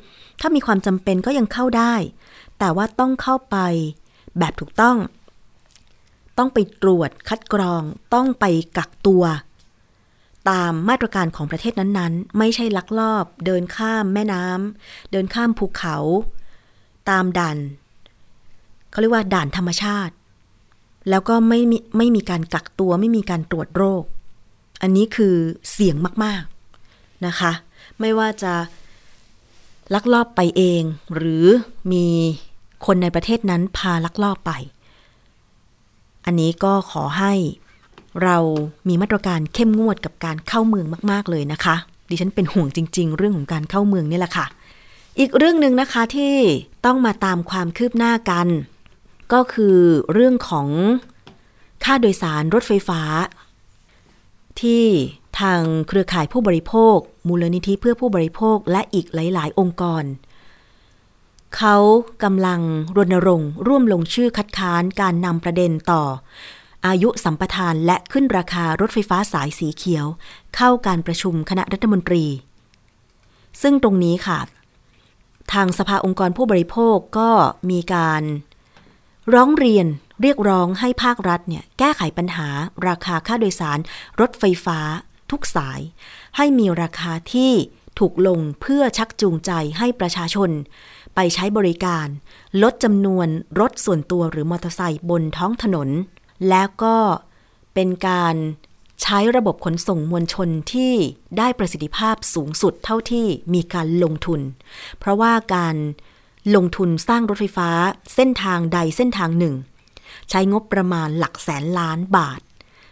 [0.40, 1.94] ถ้ามีความจำเป็นก็ยังเข้าได้
[2.58, 3.56] แต่ว่าต้องเข้าไป
[4.38, 4.96] แบบถูกต้อง
[6.38, 7.82] ต้องไปตรวจคัดกรอง
[8.14, 8.44] ต้องไป
[8.78, 9.24] กักตัว
[10.50, 15.96] ตามมาตรการของประเทศนั้นๆ ไม่ใช่ลักลอบเดินข้ามแม่น้ำเดินข้ามภูเขา
[17.10, 17.58] ตามด่าน
[18.90, 20.14] เขาเรียกว่าด่านธรรมชาติ
[21.10, 24.04] แล้วก็ไม่มีไม่มีการกักตัวไม่มีการตรวจโรค
[24.82, 25.34] อันนี้คือ
[25.72, 27.52] เสี่ยงมากๆนะคะ
[28.00, 28.54] ไม่ว่าจะ
[29.94, 30.82] ลักลอบไปเอง
[31.14, 31.46] หรือ
[31.92, 32.06] มี
[32.86, 34.52] คนในประเทศนั้นพาลักลอบไป
[36.24, 37.32] อันนี้ก็ขอให้
[38.22, 38.36] เรา
[38.88, 41.76] มีมาตรการเข้มงวดกับการเข้าเมืองมาก ๆ เลยนะคะ
[42.08, 44.46] ดิฉันเป็นห่วงจริง ๆ เรื่องของการเข้าเมืองนี่แหละค่ะ
[45.18, 46.34] อีกเรื่องหนึ่งนะคะที่
[46.86, 48.48] ต้องมาตามความคืบหน้ากัน
[49.32, 49.78] ก็คือ
[50.12, 50.68] เรื่องของ
[51.84, 53.00] ค่าโดยสารรถไฟฟ้า
[54.60, 54.84] ที่
[55.40, 56.96] ทางเครือข่ายผู้บริโภค
[57.28, 60.04] มูลนิธิเพื่อผู้บริโภคและอีกหลาย ๆ องค์กร
[61.56, 61.76] เขา
[62.24, 62.60] กำลัง
[62.96, 66.02] รณรงค์ร่วมลงชื่อคัดค้านการนำประเด็นต่อ
[66.86, 70.06] อายุสัมปทานและขึ้นราคารถไฟฟ้าสายสีเขียว
[70.56, 72.24] เข้าการประชุมคณะรัฐมนตรี
[73.62, 74.38] ซึ่งตรงนี้ค่ะ
[75.52, 77.30] ทางสภาองค์กรผู้บริโภคก็
[77.70, 78.22] มีการ
[79.34, 79.86] ร้องเรียน
[80.22, 82.48] เรียกร้องให้ภาครัฐเนี่ยแก้ไขปัญหา
[82.88, 83.78] ราคาค่าโดยสาร
[84.20, 84.78] รถไฟฟ้า
[85.30, 85.80] ทุกสาย
[86.36, 87.52] ให้มีราคาที่
[87.98, 90.50] ถูกลงเพื่อชักจูงใจให้ประชาชน
[91.14, 92.06] ไปใช้บริการ
[92.62, 93.28] ลดจำนวน
[93.60, 95.88] รถส่วนตัวหรือมอเตอร์ไซค์บนท้องถนน
[96.48, 96.96] แล้วก็
[97.74, 98.34] เป็นการ
[99.02, 100.92] ใช้ระบบขนส่งมวลชนที่
[101.38, 104.40] ได้ประสิทธิภาพสูงสุดเท่าที่มีการลงทุน
[104.98, 105.76] เพราะว่าการ
[106.56, 107.70] ลงทุนสร้างรถไฟฟ้า
[108.14, 109.54] เส้นทางใดเส้นทางหนึ่ง
[110.30, 112.40] ใช้งบประมาณหลักแสนล้านบาท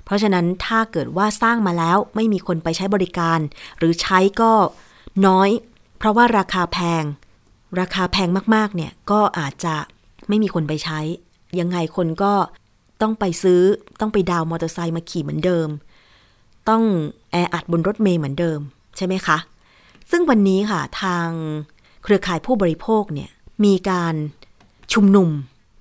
[0.05, 3.39] เพราะฉะนั้นถ้าเกิดว่าสร้างมาแล้วไม่มีคนไปใช้บริการ
[3.79, 4.53] หรือใช้ก็
[5.27, 5.51] น้อย
[5.99, 7.05] เพราะว่าราคาแพง
[7.81, 9.75] ราคาแพงมากๆเนี่ยก็อาจจะ
[10.29, 11.01] ไม่มีคนไปใช้
[11.59, 12.33] ยังไงคนก็
[13.03, 13.61] ต้องไปซื้อ
[14.01, 15.69] ต้องไปดาวมอเตอร์ไซค์มาขี่เหมือนเดิม
[16.69, 16.83] ต้อง
[17.31, 18.59] แออัดบนรถเมย์เหมือนเดิม
[18.97, 19.39] ใช่ไหมคะ
[20.11, 21.29] ซึ่งวันนี้ค่ะทาง
[22.03, 23.31] เครือข่ายผู้บริโภคเนี่ย
[23.65, 24.15] มีการ
[24.93, 25.29] ชุมนุม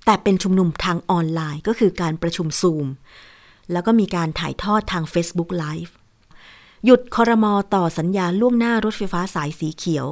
[0.06, 2.86] แต่เป็นชุมนุมทางออนไลน์ก็คือการประชุมซูม
[3.72, 5.92] แล้วก็มีการถ่ายทอดทาง Facebook Live
[6.84, 10.06] หยุดคอรมอต่อสัญญาล่วงหน้ารถไฟฟ้าสายสีเขียว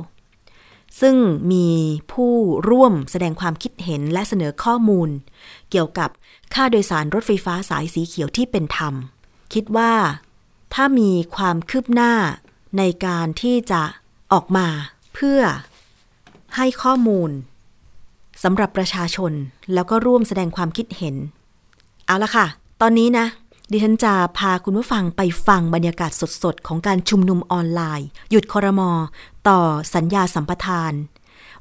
[1.01, 1.17] ซึ่ง
[1.53, 1.69] มี
[2.13, 2.35] ผู้
[2.69, 5.09] ร่วมแสดงความคิดเห็นและเสนอข้อมูล
[5.71, 6.11] เกี่ยวกับ
[6.55, 8.95] ค่าโดยสารรถไฟฟ้าสายสีเขียวที่เป็นธรรม
[9.55, 9.93] คิดว่า
[10.75, 12.13] ถ้ามีความคืบหน้า
[12.79, 13.83] ในการที่จะ
[14.33, 14.67] ออกมา
[15.15, 15.41] เพื่อ
[16.57, 17.31] ให้ข้อมูล
[18.43, 19.33] สำหรับประชาชน
[19.75, 21.15] แล้วก็ร่วมแสดงความคิดเห็น
[22.07, 22.47] เอาละค่ะ
[22.81, 23.27] ตอนนี้นะ
[23.73, 28.91] ดิฉันจะพาคุณผู้ฟังไปฟังบรรยากาศสดๆ ของการชุมนุมออนไลน์ หยุดคอรมอ
[29.49, 29.61] ต่อ
[29.95, 30.93] สัญญาสัมปทาน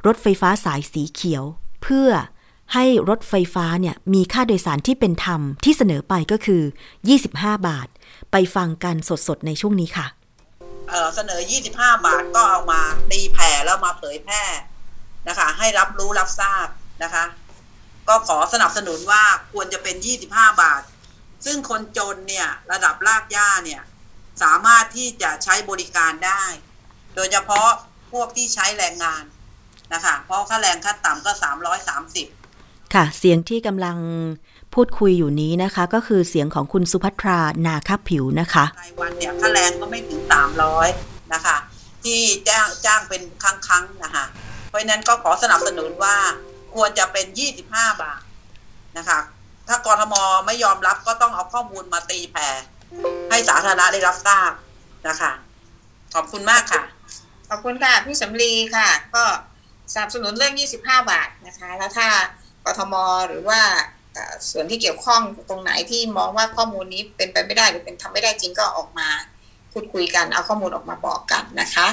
[0.05, 1.43] รถไฟฟ้าสายสีเขียว
[1.81, 2.09] เพื่อ
[2.73, 6.61] ให้รถไฟฟ้าเนี่ยมีค่าโดยสารที่เป็นธรรมที่เสนอไปก็คือ
[7.13, 7.87] 25 บาท
[8.31, 8.95] ไปฟังกัน
[9.27, 10.07] สดๆ ในช่วงนี้ค่ะ
[10.89, 11.41] เเสนอ
[11.73, 14.43] 25 บาทก็เอามาตีแผ่แล้วมาเผยแพร่
[15.27, 16.67] นะคะ ให้รับรู้รับทราบ
[17.03, 17.23] นะคะ
[18.09, 19.95] ก็ขอสนับสนุนว่าควรจะเป็น
[20.27, 20.81] 25 บาท
[21.45, 23.81] ซึ่งคนจนเนี่ยระดับรากหญ้าเนี่ย
[24.43, 26.43] สามารถที่จะใช้บริการได้
[27.15, 27.69] โดยเฉพาะ
[28.11, 29.23] พวกที่ใช้แรงงาน
[29.93, 31.31] นะคะ เพราะค่าแรงขั้นต่ำก็
[32.13, 33.97] 330 ค่ะ เสียงที่กำลัง
[34.73, 40.21] พูดคุยอยู่นี้นะคะ ก็คือเสียงของคุณสุภัทรานาคับผิวนะคะรายวันเนี่ยค่าแรงก็ไม่ถึง
[40.77, 41.57] 300 นะคะ
[42.03, 44.25] ที่จ้างจ้างเป็นครั้งๆนะคะ
[44.69, 46.15] เพราะนั้นก็ขอสนับสนุนว่า
[46.75, 47.25] ควรจะเป็น
[47.63, 48.21] 25 บาท
[48.97, 49.19] นะคะ
[49.67, 52.49] ถ้ากรทมไม่ยอมรับก็ต้องเอาข้อมูลมาตีแผ่
[53.29, 54.51] ให้สาธารณะได้รับทราบ
[55.07, 55.31] นะคะ
[56.13, 56.83] ขอบคุณมากค่ะ
[57.49, 59.23] ขอบคุณค่ะ พี่สำลีค่ะ ก็
[59.93, 60.53] สนับสนุนเรื่อง
[60.83, 62.07] 25 บาทนะคะ แล้วถ้า
[62.65, 62.95] กทม
[63.27, 63.61] หรือว่า
[64.51, 69.09] ส่วนที่เกี่ยวข้องตรงไหนที่มองว่าข้อมูลนี้เป็นไปไม่ได้หรือเป็นทำไม่ได้จริงก็ออกมา
[69.71, 71.87] พูดคุยกัน เอาข้อมูลออกมาบอกกันนะคะ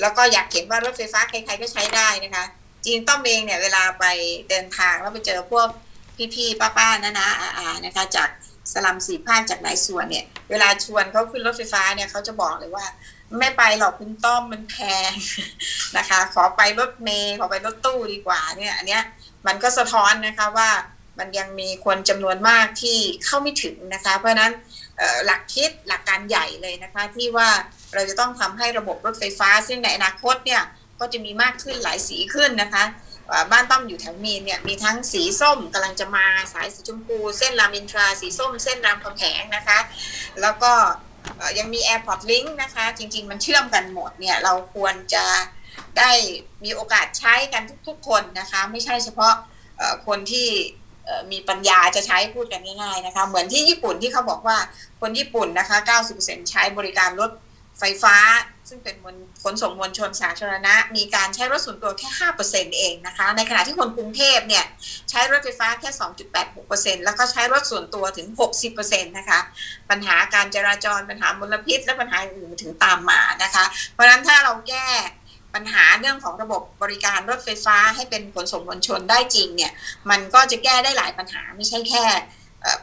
[0.00, 2.44] แล้วก็อยากเห็นว่ารถไฟฟ้าใครๆก็ใช้ได้นะคะ
[2.84, 4.04] จริงต้อมเองเนี่ยเวลาไป
[4.50, 5.68] เดินทางแล้วไปเจอพวก
[6.34, 8.28] พี่ๆป้าๆนะนะอาๆนะคะ จาก
[8.72, 12.86] สลัมสีภาจากหลายส่วนเนี่ย เวลาชวนเขาขึ้นรถไฟฟ้าเนี่ยเขาจะบอกเลยว่า
[13.38, 14.76] ไม่ไปหรอกคุณต้อมมันแพ
[15.10, 15.12] ง
[15.98, 19.02] นะคะ ขอไปรถเมย์ขอไปรถตู้ดีกว่าเนี่ย อันเนี้ย
[19.46, 20.70] มันก็สะท้อนนะคะว่า
[21.18, 24.52] มันยังมีคนจำนวนมากที่เข้าไม่ถึงนะคะ เพราะนั้น
[25.26, 27.48] หลักคิดหลักการใหญ่เลยนะคะ ที่ว่า
[27.94, 30.62] เราจะต้องทำให้ระบบรถไฟฟ้า ซึ่งในอนาคตเนี่ย
[31.00, 32.84] ก็จะมีมากขึ้นหลายสีขึ้นนะคะ
[33.52, 39.78] บ้านต้อมอยู่แถวมีนเนี่ยมีทั้งสีส้มกำลังจะมาสายสีชมพู เส้นรามอินทราสีส้ม เส้นรามคำแหงนะคะ
[40.40, 40.72] แล้วก็
[41.58, 45.24] ยังมี Airport Link นะคะ จริง ๆ มันเชื่อมกันหมดเนี่ย เราควรจะ
[45.98, 46.10] ได้
[46.64, 49.34] มีโอกาสใช้กันทุก ๆ คนนะคะ ไม่ใช่เฉพาะ
[50.06, 50.48] คนที่
[51.32, 54.56] มีปัญญาจะใช้พูดกันง่ายๆนะคะ เหมือนที่ญี่ปุ่นที่เขาบอกว่า
[55.00, 55.76] คนญี่ปุ่นนะคะ
[56.14, 57.30] 90%ใช้บริการรถ
[57.78, 58.16] ไฟฟ้า
[58.68, 62.08] ซึ่งเป็นมวลขนส่งมวลชนสาธารณะ มีการใช้รถส่วนตัวแค่
[62.44, 64.64] 5%เองนะคะ ในขณะที่คนกรุงเทพเนี่ย
[65.10, 65.90] ใช้รถไฟฟ้าแค่
[66.46, 68.28] 2.86%แล้วก็ใช้รถส่วนตัวถึง
[68.68, 69.40] 60%นะคะ
[69.90, 74.86] ปัญหาการจราจรปัญหามลพิษ และปัญหาอื่นถึงตามมานะคะ เพราะฉะนั้นถ้าเราแก้
[75.54, 79.72] ปัญหาเรื่องของระบบบริการรถไฟฟ้าให้เป็นขนส่งมวลชนได้จริงเนี่ย
[80.10, 82.04] มันก็จะแก้ได้หลายปัญหาไม่ใช่แค่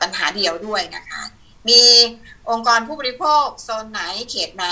[0.02, 1.22] ปัญหาเดียวด้วยนะคะ
[1.70, 1.82] มี
[2.50, 4.66] องค์กรผู้บริโภคโซนไหนเขตไหน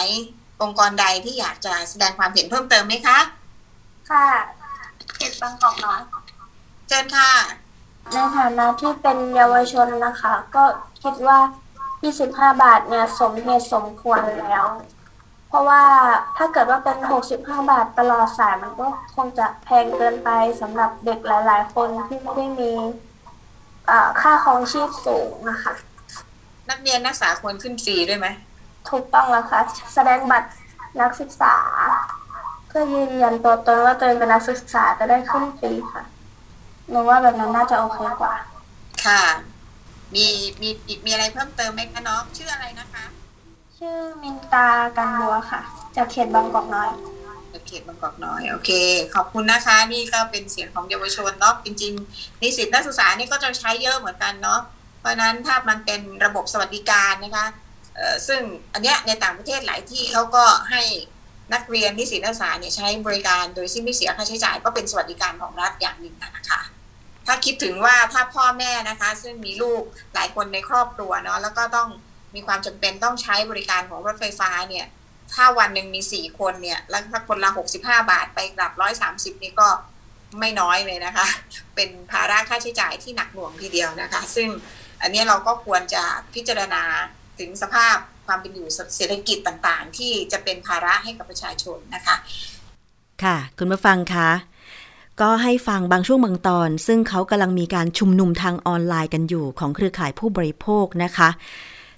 [0.62, 3.19] องค์กรใดที่อยากจะแสดงความเห็นเพิ่มเติมไหมคะ
[4.12, 4.28] ค่ะ
[5.15, 6.02] เขตบางกอกน้อย
[6.88, 7.32] เชิญค่ะ
[8.13, 10.63] ในฐานะที่เป็นเยาวชนนะคะ ก็
[11.04, 11.39] คิดว่า
[11.97, 14.65] 25 บาทเนี่ยสมเหตุสมควรแล้ว
[15.47, 15.84] เพราะว่า
[16.38, 16.97] ถ้าเกิดว่าเป็น
[17.34, 20.30] 65 บาทตลอดสายมันก็คงจะแพงเกินไป
[20.62, 22.71] สำหรับเด็กหลาย ๆ คนที่ไม่ได้มี
[24.21, 25.73] ค่าครองชีพสูงนะคะ
[26.70, 28.28] นักเรียนนักศึกษาควรขึ้นฟรีด้วยไหม
[28.90, 29.60] ถูกต้องแล้วค่ะ
[29.96, 30.50] แสดงบัตร
[31.02, 31.56] นักศึกษา
[32.68, 36.04] เพื่อยืนยันตัวตนว่าตัวเองเป็นนักศึกษาจะได้ขึ้นฟรีค่ะ
[36.90, 38.34] หนูว่าแบบนั้นน่าจะโอเคกว่า
[39.06, 39.22] ค่ะ
[40.16, 40.26] มี
[40.62, 43.04] มีอีกมีอะไรเพิ่มเติมไหมคะน้องชื่ออะไรนะคะ
[43.78, 45.62] ชื่อมินตากันบัวค่ะ
[45.96, 46.90] จากเขตบางกอกน้อย
[47.54, 48.72] จากเขตบางกอกน้อยโอเค
[49.16, 54.60] ขอบคุณนะคะ นี่ก็เป็นเสียงของเยาวชนเนาะจริงๆนิสิตนักศึกษานี่ก็จะใช้เยอะเหมือนกันเนาะ
[55.00, 57.48] เพราะนั้นถ้ามันเป็นระบบสวัสดิการนะคะ
[58.28, 58.42] ซึ่ง
[58.74, 60.82] อันเนี้ยในต่างประเทศหลายที่เขาก็ให้
[61.54, 66.62] นักเรียนนิสิตนักศึกษาเนี่ยใช้บริการโดยที่ไม่เสียค่าใช้จ่ายก็เป็นสวัสดิการของรัฐอย่างหนึ่งนะคะ
[67.28, 69.82] ถ้าคิดถึงว่าถ้าพ่อแม่นะคะ ซึ่งมีลูก
[70.14, 71.90] หลายคนในครอบครัวเนาะแล้วก็ต้อง
[72.36, 74.86] มีความจำเป็นต้องใช้บริการของรถไฟฟ้าเนี่ย
[75.34, 79.70] ถ้าวันหนึ่งมีสี่คนเนี่ยแล้วถ้าคนละหกสิบห้าบาทไปกลับร้อยสามสิบนี่ก็
[80.40, 81.26] ไม่น้อยเลยนะคะ
[81.76, 84.50] เป็นภาระค่าใช้จ่ายที่หนักหน่วงทีเดียวนะคะ ซึ่ง
[85.02, 86.84] อันนี้เราก็ควรจะพิจารณา
[87.40, 87.96] ถึงสภาพ
[88.28, 92.16] ความเป็นอยู่เศรษฐกิจต่างๆ ที่จะเป็นภาระให้กับประชาชนนะคะ
[93.24, 94.30] ค่ะ คุณผู้ฟังคะ
[95.22, 101.30] ก็ให้ฟังบางช่วงบางตอน ซึ่งเขากำลังมีการชุมนุมทางออนไลน์กันอยู่ของเครือข่ายผู้บริโภคนะคะ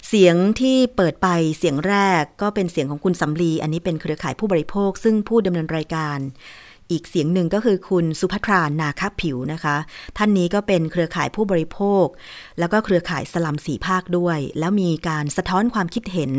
[0.08, 6.18] เสียงที่เปิดไปเสียงแรกก็เป็นเสียงของคุณสำลี อันนี้เป็นเครือข่ายผู้บริโภค ซึ่งผู้ดำเนินรายการ
[6.90, 9.76] อีกเสียงหนึ่งก็คือคุณสุภัทรานาคผิวนะคะ
[10.16, 12.06] ท่านนี้ก็เป็นเครือข่ายผู้บริโภค
[12.58, 16.32] แล้วก็เครือข่ายสลัมสีภาคด้วย แล้วมีการสะท้อนความคิดเห็น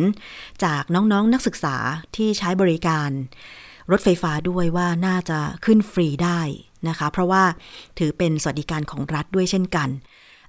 [0.64, 1.76] จากน้องๆนนักศึกษา
[2.16, 3.10] ที่ใช้บริการ
[3.92, 6.40] รถไฟฟ้าด้วยว่าน่าจะขึ้นฟรีได้
[6.88, 7.44] นะคะ เพราะว่า
[8.00, 9.90] ถือเป็นสวัสดิการของรัฐด้วยเช่นกัน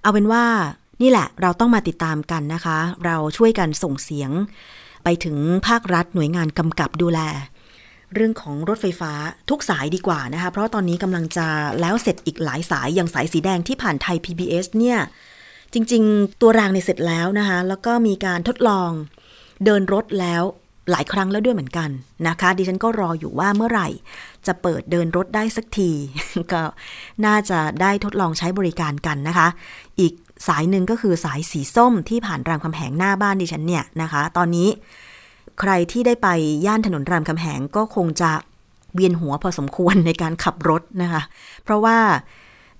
[0.01, 0.45] เอาเป็นว่า
[1.01, 4.31] นี่แหละเราต้องมาติดตามกันนะคะ เราช่วยกันส่งเสียง
[5.03, 7.19] ไปถึงภาครัฐหน่วยงานกำกับดูแล
[8.13, 9.11] เรื่องของรถไฟฟ้า
[9.49, 11.47] ทุกสายดีกว่านะคะ เพราะตอนนี้กำลังจะ
[11.81, 14.99] แล้วเสร็จอีกหลายสายอย่างสายสีแดงที่ผ่านไทย PBS เนี่ย
[15.73, 18.89] จริง ๆ ตัวรางในเสร็จแล้วนะคะ แล้วก็มีการทดลอง
[19.65, 20.43] เดินรถแล้ว
[20.91, 21.89] หลายครั้งแล้วด้วยเหมือนกัน
[22.27, 23.87] นะคะ ดิฉันก็รออยู่ว่าเมื่อไหร่
[24.47, 25.91] จะเปิดเดินรถได้สักที
[26.51, 26.61] ก็
[27.25, 29.47] น่าจะได้ทดลองใช้บริการกันนะคะ
[29.99, 30.13] อีก
[30.47, 34.69] สายหนึ่งก็คือสายสีส้มที่ผ่านรามคำแหงหน้าบ้านดิฉันเนี่ยนะคะ ตอนนี้
[35.59, 36.27] ใครที่ได้ไป
[36.65, 38.31] ย่านถนนรามคำแหงก็คงจะ
[38.93, 41.21] เวียนหัวพอสมควรในการขับรถนะคะ
[41.63, 41.97] เพราะว่า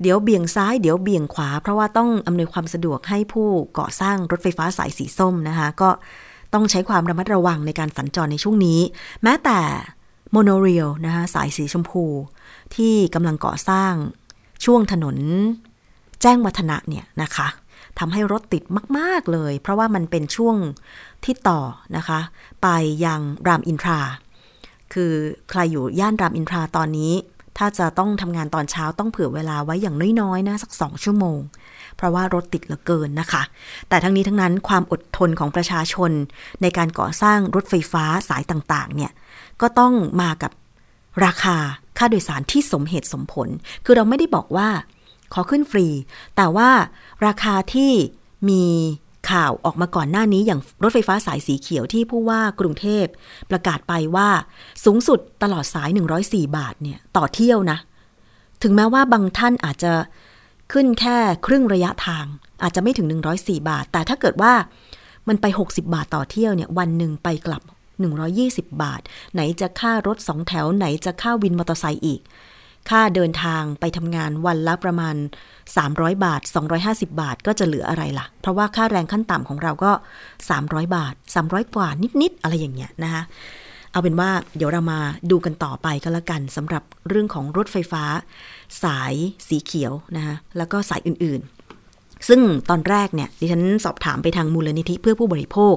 [0.02, 3.48] เดี๋ยวเบี่ยงซ้ายเดี๋ยวเบี่ยงขวา เพราะว่าต้องอำนวยความสะดวกให้ผู้
[3.80, 5.90] ก่อสร้างรถไฟฟ้าสายสีส้มนะคะ ก็
[6.54, 8.80] ต้องใช้ความระมัดระวังในการสัญจรในช่วงนี้
[9.24, 9.60] แม้แต่
[10.32, 12.04] โมโนเรียลนะคะสายสีชมพู
[12.76, 13.94] ที่กำลังก่อสร้าง
[14.66, 15.18] ช่วงถนน
[16.22, 17.48] แจ้งวัฒนะเนี่ยนะคะ
[18.00, 18.64] ทำให้รถติด
[18.98, 20.56] มาก ๆ เลย เพราะว่ามันเป็นช่วง
[21.24, 21.62] ที่ต่อ
[21.98, 22.20] นะคะ
[22.64, 22.68] ไป
[23.06, 24.00] ยังรามอินทรา
[24.94, 25.14] คือ
[25.50, 27.14] ใครอยู่ย่านรามอินทราตอนนี้
[27.58, 31.40] ถ้าจะต้องทำงานตอนเช้าต้องเผื่อเวลาไว้อย่างน้อยๆนะสักสองชั่วโมง
[31.96, 33.42] เพราะว่ารถติดเหลือเกินนะคะ
[33.90, 36.12] แต่ทั้งนี้ทั้งนั้นความอดทนของประชาชน
[36.62, 39.12] ในการก่อสร้างรถไฟฟ้าสายต่างๆ เนี่ย
[39.62, 40.52] ก็ต้องมากับ
[41.26, 41.58] ราคา
[41.98, 43.48] ค่าโดยสารที่สมเหตุสมผล
[43.86, 44.70] คือเราไม่ได้บอกว่า
[45.34, 45.88] ขอขึ้นฟรี
[46.36, 46.70] แต่ว่า
[47.26, 47.92] ราคาที่
[48.50, 48.64] มี
[49.32, 53.06] ข่าวออกมาก่อนหน้านี้อย่างรถไฟฟ้าสายสีเขียวที่ผู้ว่ากรุงเทพ
[53.52, 54.30] ประกาศไปว่า
[54.86, 55.90] สูงสุดตลอดสาย
[56.24, 57.78] 104 บาทเนี่ยต่อเที่ยวนะ
[58.62, 59.94] ถึงแม้ว่าบางท่านอาจจะ
[60.74, 62.26] ขึ้นแค่ครึ่งระยะทาง
[62.64, 64.54] อาจจะไม่ถึง 104 บาท แต่ถ้าเกิดว่า
[65.28, 67.62] มันไป 60 บาทต่อเที่ยวเนี่ยวันหนึ่งไปกลับ
[68.22, 69.02] 120 บาท
[69.34, 72.22] ไหนจะค่ารถสองแถวไหนจะค่าวินมอเตอร์ไซค์อีก
[72.90, 75.16] ค่าเดินทางไปทำงานวันละประมาณ
[75.70, 76.42] 300 บาท
[76.80, 79.92] 250 บาทก็จะเหลืออะไรล่ะ เพราะว่าค่าแรงขั้นต่ำของเราก็
[80.44, 81.14] 300 บาท
[81.46, 81.88] 300 กว่า
[82.22, 83.24] นิดๆ อะไรอย่างเงี้ยนะคะ
[83.92, 85.00] เอาเป็นว่าเดี๋ยวเรามา
[85.32, 88.04] ดูกันต่อไปก็แล้วกันสำหรับเรื่องของรถไฟฟ้า
[88.84, 89.14] สาย
[89.48, 95.76] สีเขียวนะคะแล้วก็สายอื่นๆ ซึ่งตอนแรกเนี่ยดิฉันสอบถามไปทางมูลนิธิเพื่อผู้บริโภค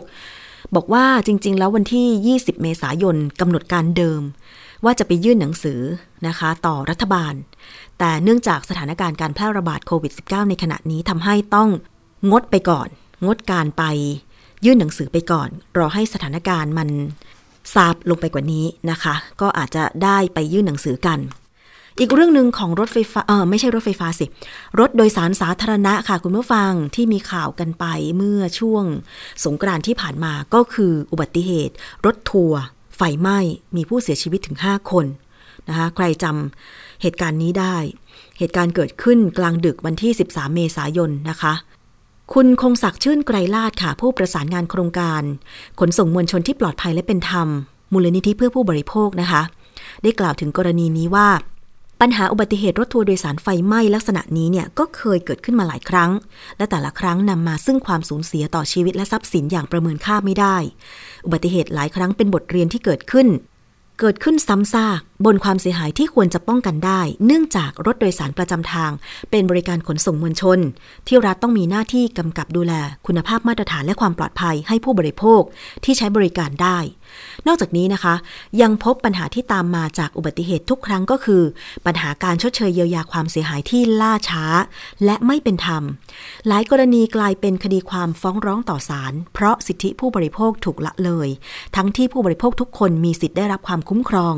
[0.76, 4.22] บอกว่าจริง ๆ แล้ววันที่ 20 เมษายนกำหนดการเดิม
[4.84, 5.80] ว่าจะไปยื่นหนังสือ
[6.26, 7.34] นะคะ ต่อรัฐบาล
[7.98, 11.68] แต่เนื่องจากสถานการณ์การแพร่ระบาดโควิด -19 ในขณะนี้ทำให้ต้อง
[12.30, 12.88] งดไปก่อน
[13.26, 13.84] งดการไป
[14.64, 16.88] ยื่นหนังสือไปก่อน รอให้สถานการณ์มัน
[17.74, 21.18] ซาบลงไปกว่านี้นะคะ ก็อาจจะได้ไปยื่นหนังสือกัน
[22.00, 24.26] อีกเรื่องหนึ่งของรถไฟฟ้าเออไม่ใช่รถไฟฟ้าสิ
[24.78, 27.84] รถโดยสารสาธารณะค่ะ คุณผู้ฟังที่มีข่าวกันไป
[28.16, 28.84] เมื่อช่วง
[29.44, 31.74] สงกรานต์ที่ผ่านมาก็คืออุบัติเหตุ
[32.06, 32.60] รถทัวร์
[32.98, 33.38] ไฟไหม้
[33.76, 35.06] มีผู้เสียชีวิตถึง 5 คน
[35.68, 37.76] นะคะใครจำเหตุการณ์นี้ได้
[38.38, 41.52] เหตุการณ์เกิดขึ้นกลางดึกวันที่ 13 เมษายนนะคะ
[42.32, 45.22] คุณคงศักดิ์ชื่นไกรลาดค่ะ ผู้ประสานงานโครงการ
[45.80, 47.48] ขนส่งมวลชนที่ปลอดภัยและเป็นธรรม
[47.92, 49.42] มูลนิธิเพื่อผู้บริโภคนะคะ
[50.02, 51.28] ได้กล่าวถึงกรณีนี้ว่า
[52.00, 56.10] ปัญหาอุบัติเหตุรถทัวร์โดยสารไฟไหม้ลักษณะนี้เนี่ยก็เคยเกิดขึ้นมาหลายครั้ง
[56.58, 60.56] และแต่ละครั้งนำมาซึ่งความสูญเสียต่อชีวิตและทรัพย์สินอย่างประเมินค่าไม่ได้
[61.24, 63.28] อุบัติเหตุหลายครั้งเป็นบทเรียนที่เกิดขึ้น
[64.00, 68.90] เกิดขึ้นซ้ำซากบนความเสียหายที่ควรจะป้องกันได้ เนื่องจากรถโดยสารประจำทาง
[69.30, 70.58] เป็นบริการขนส่งมวลชน
[71.06, 72.72] ที่รัฐต้องมีหน้าที่กำกับดูแล
[73.06, 75.42] คุณภาพมาตรฐานและความปลอดภัยให้ผู้บริโภค
[75.84, 76.78] ที่ใช้บริการได้
[77.46, 78.14] นอกจากนี้นะคะ
[78.62, 81.42] ยังพบปัญหาที่ตามมาจากอุบัติเหตุทุกครั้งก็คือ
[81.86, 84.44] ปัญหาการชดเชยเยียวยาความเสียหายที่ล่าช้า
[85.04, 85.82] และไม่เป็นธรรม
[86.48, 91.28] หลายกรณีกลายเป็นคดีความฟ้องร้องต่อศาลเพราะสิทธิผู้บริโภคถูกละเลย
[91.76, 94.34] ทั้งที่ผู้บริโภคทุกคนมีสิทธิ์ได้รับความคุ้มครอง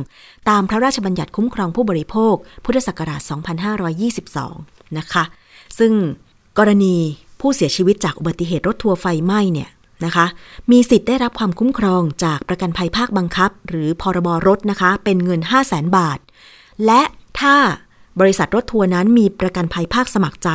[0.48, 3.20] ตามพระราชบัญญัติคุ้มครองผู้บริโภค พุทธศักราช
[4.28, 5.24] 2522 นะคะ
[5.78, 5.92] ซึ่ง
[6.58, 6.96] กรณี
[7.40, 9.70] ผู้เสียชีวิตจากอุบัติเหตุรถทัวร์ไฟไหม้เนี่ย
[10.04, 10.26] นะคะ
[10.70, 16.18] มีสิทธิ์ได้รับความคุ้มครองจากประกันภัยภาคบังคับ หรือพรบรถนะคะ เป็นเงิน 5 0 0แสนบาท
[16.86, 17.02] และ
[17.40, 17.56] ถ้า
[18.20, 20.50] บริษัทรถทัวร์นั้นมีประกันภัยภาคสมัครใจ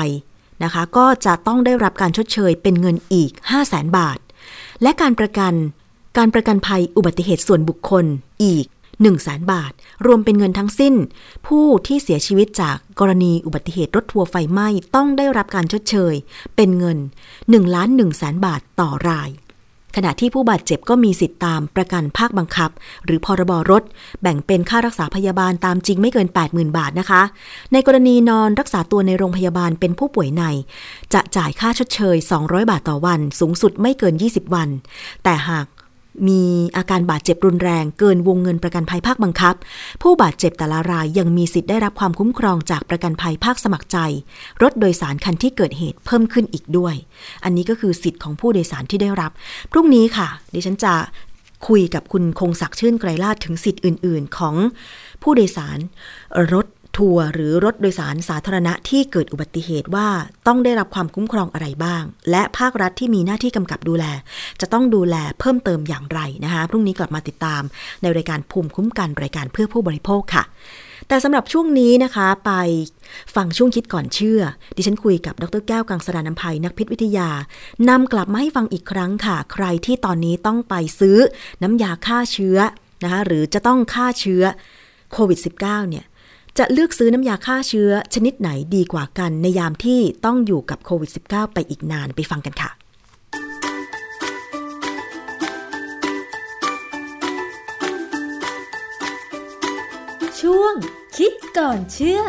[0.64, 4.18] นะคะ ก็จะต้องได้รับการชดเชยเป็นเงินอีก 5 0 0แสนบาท
[4.82, 5.54] และการประกัน
[6.18, 8.06] การประกันภัยอุบัติเหตุส่วนบุคคล
[8.44, 8.66] อีก
[9.00, 9.72] 1 0 0 0 0แสนบาท
[10.06, 10.94] รวมเป็นเงินทั้งสิ้น
[11.48, 16.14] ผู้ที่เสียชีวิตจากกรณีอุบัติเหตุรถทัวร์ไฟไหม้ต้องได้รับการชดเชย
[16.56, 16.98] เป็นเงิน
[17.36, 19.30] 1ล้าน1แสนบาทต่อราย
[19.96, 22.70] ขณะที่ผู้บาดเจ็บก็มีสิทธิ์ตามประกันภาคบังคับ
[23.06, 23.84] หรือพรบรถ
[24.22, 27.22] แบ่งเป็นค่ารักษาพยาบาลตามจริงไม่เกิน 80,000 บาทนะคะ
[27.74, 30.44] ในกรณีนอนรักษาตัวในโรงพยาบาลเป็นผู้ป่วยใน
[31.14, 34.70] จะจ่ายค่าชดเชย 200 บาทต่อวัน สูงสุดไม่เกิน 20 วัน
[35.24, 35.66] แต่หาก
[36.28, 36.42] มี
[36.78, 39.56] อาการบาดเจ็บรุนแรง เกินวงเงินประกันภัยภาคบังคับ
[40.02, 43.98] ผู้บาดเจ็บแต่ละรายยังมีสิทธิ์ได้รับความคุ้มครองจากประกันภัยภาคสมัครใจ
[44.62, 46.96] รถโดยสารคันที่เกิดเหตุเพิ่มขึ้นอีกด้วย
[47.44, 49.32] อันนี้ก็คือสิทธิ์ของผู้โดยสารที่ได้รับ
[49.72, 50.94] พรุ่งนี้ค่ะ ดิฉันจะ
[51.68, 54.56] คุยกับคุณคงศักดิ์ชื่นไกรลาดถึงสิทธิ์อื่น ๆ ของ
[55.24, 55.78] ผู้โดยสาร
[56.54, 56.66] รถ
[56.98, 60.08] ทัวร์หรือรถโดยสารสาธารณะที่เกิดอุบัติเหตุว่า
[60.48, 64.06] ต้องได้รับความคุ้มครองอะไรบ้าง และภาครัฐที่มีหน้าที่กำกับดูแล
[64.62, 67.62] จะต้องดูแลเพิ่มเติมอย่างไรนะคะ พรุ่งนี้กลับมาติดตาม
[68.02, 70.44] ในรายการภูมิคุ้มกันรายการเพื่อผู้บริโภคค่ะ
[71.08, 72.52] แต่สำหรับช่วงนี้นะคะไป
[73.36, 74.42] ฟังช่วงคิดก่อนเชื่อ
[74.76, 77.30] ดิฉันคุยกับดรแก้วกังสดานนภัยนักพิษวิทยา
[77.90, 81.18] นำกลับมาให้ฟังอีกครั้งค่ะ ใครที่ตอนนี้ต้องไปซื้อ
[81.64, 82.58] น้ำยาฆ่าเชื้อ
[83.04, 84.44] นะคะหรือจะต้องฆ่าเชื้อ
[85.14, 86.06] โควิด -19 เนี่ย
[86.60, 92.70] จะเลือกซื้อน้ำยาฆ่าเชื้อชนิดไหนดีกว่ากันในยามที่ต้องอยู่กับโควิด -19 ไปอีกนานไปฟังกันค่ะ
[100.40, 100.74] ช่วง
[101.18, 102.22] คิดก่อนเชื่อ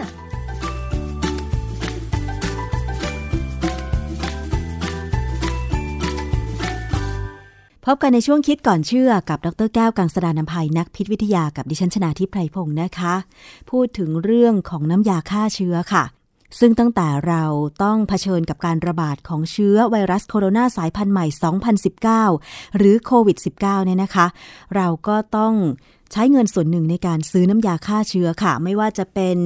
[7.89, 13.15] พบกันในช่วงคิดก่อนเชื่อกับดรแก้วกังสดานนภัยนักพิษวิทยากับดิฉันชนาทิพไพรพงศ์นะคะ
[13.71, 16.05] พูดถึงเรื่องของน้ำยาฆ่าเชื้อค่ะ
[16.61, 17.45] ซึ่งตั้งแต่เรา
[17.83, 21.27] ต้องเผชิญกับการระบาดของเชื้อไวรัสโคโรนาสายพันธุ์ใหม่
[22.23, 24.27] 2019 หรือโควิด -19 เนี่ยนะคะ
[24.77, 25.55] เราก็ต้อง
[26.13, 29.37] ใช้เงินส่วนหนึ่งในการซื้อน้ำยาฆ่าเชื้อค่ะ ไม่ว่าจะเป็น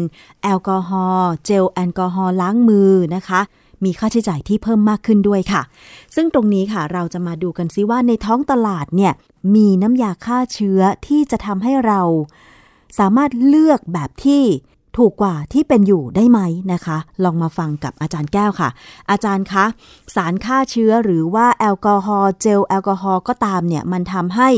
[0.42, 3.40] แอลกอฮอล์เจลแอลกอฮอล์ล้างมือนะคะ
[3.84, 5.62] มีค่าใช้จ่ายที่เพิ่มมากขึ้นด้วยค่ะ
[6.14, 9.12] ซึ่งตรงนี้ค่ะเราจะมาดูกันซิว่าในท้องตลาดเนี่ย
[9.54, 12.00] มีน้ำยาฆ่าเชื้อที่จะทำให้เรา
[12.98, 14.42] สามารถเลือกแบบที่
[14.98, 16.40] ถูกกว่าที่เป็นอยู่ได้ไหม
[16.72, 18.68] นะคะ ลองมาฟังกับอาจารย์แก้วค่ะ
[19.10, 19.64] อาจารย์คะ
[20.14, 24.48] สารฆ่าเชื้อหรือว่าแอลกอฮอล์เจลแอลกอฮอล์ก็ตามเนี่ยมันทำให้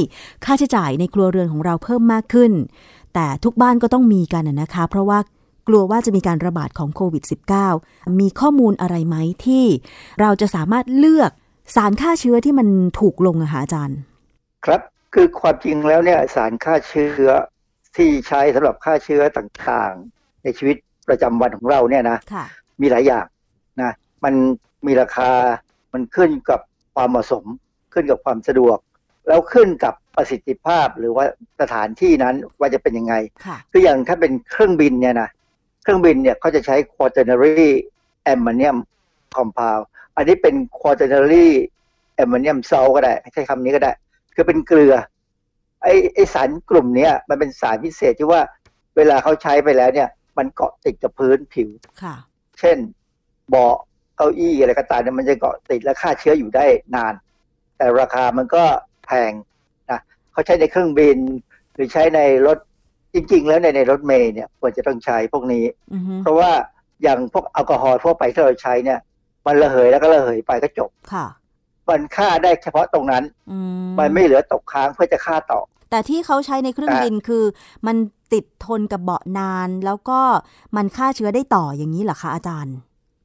[0.45, 2.53] ค่าใช้จ่ายในครัวเรือนของเราเพิ่มมากขึ้น
[3.15, 5.19] แต่ทุกบ้านก็ต้องมีกันนะคะ เพราะว่า
[5.69, 7.25] กลัวว่าจะมีการระบาดของโควิด
[7.71, 9.65] -19 มีข้อมูลอะไรไหมที่
[10.21, 11.31] เราจะสามารถเลือก
[11.77, 12.69] สารฆ่าเชื้อที่มัน
[13.01, 13.99] ถูกลงอะคะอาจารย์
[14.67, 14.81] ครับ
[15.15, 17.27] คือความจริงแล้วเนี่ยสารฆ่าเชื้อ
[17.97, 20.77] ที่ใช้สำหรับฆ่าเชื้อต่างๆ ในชีวิต
[21.09, 22.45] ประจำวันของเราเนี่ยนะค่ะ
[22.81, 23.27] มีหลายอย่าง
[23.83, 23.93] นะ
[24.25, 24.35] มัน
[24.87, 25.31] มีราคา
[25.93, 26.61] มันขึ้นกับ
[26.95, 27.45] ความเหมาะสม
[27.93, 28.79] ขึ้นกับความสะดวก
[29.29, 31.25] แล้วขึ้นกับประสิทธิภาพหรือว่า
[31.61, 33.15] สถานที่นั้นว่าจะเป็นยังไง
[33.47, 35.29] ค่ะคืออย่างถ้าเป็นเครื่องบินเนี่ยนะ
[35.83, 37.69] เครื่องบินเนี่ยเขาจะใช้ quaternary
[38.33, 38.79] ammonium
[39.37, 39.83] compound
[40.17, 41.49] อันนี้เป็น quaternary
[42.23, 43.93] ammonium salt ก็ได้ ใช้คำนี้ก็ได้
[44.35, 44.95] คือเป็นเกลือ
[45.83, 48.41] ไอไอสารกลุ่มเนี้ยมันเป็นสารพิเศษที่ว่า
[48.97, 50.09] เวลาเขาใช้ไปแล้วเนี่ย
[50.39, 51.69] มันเกาะติดกับพื้นผิว
[52.03, 52.15] ค่ะ
[52.61, 52.79] เช่น
[53.51, 53.77] เบาะ
[54.17, 57.15] เก้าอี้อะไรก็ตามเนี่ยมันจะเกาะติดและฆ่าเชื้ออยู่ได้นาน
[57.77, 58.65] แต่ราคามันก็
[59.07, 59.33] แพง
[59.91, 60.01] นะ
[60.33, 61.19] เขาใช้ในเครื่องบิน
[61.75, 62.59] หรือใช้ในรถ
[63.15, 66.51] จริง ๆ แล้วในในรถเมล์เนี่ยควรจะต้องใช้พวกนี้อือฮึเพราะว่า
[67.03, 68.99] อย่างพวกแอลกอฮอล์ทั่วไปที่เราใช้เนี่ย
[69.47, 71.27] มันระเหยแล้วก็ระเหยไปก็จบค่ะ
[71.89, 73.59] มันฆ่าได้เฉพาะตรงนั้นอื
[73.99, 75.61] มันไม่เหลือตกค้างเพื่อจะฆ่าต่อ
[75.91, 77.45] แต่ที่เขาใช้ในเครื่องแต่บินคือ
[77.87, 77.97] มัน
[78.33, 80.21] ติดทนกับเบาะนาน แล้วก็
[80.77, 82.77] มันฆ่าเชื้อได้ต่ออย่างนี้เหรอคะอาจารย์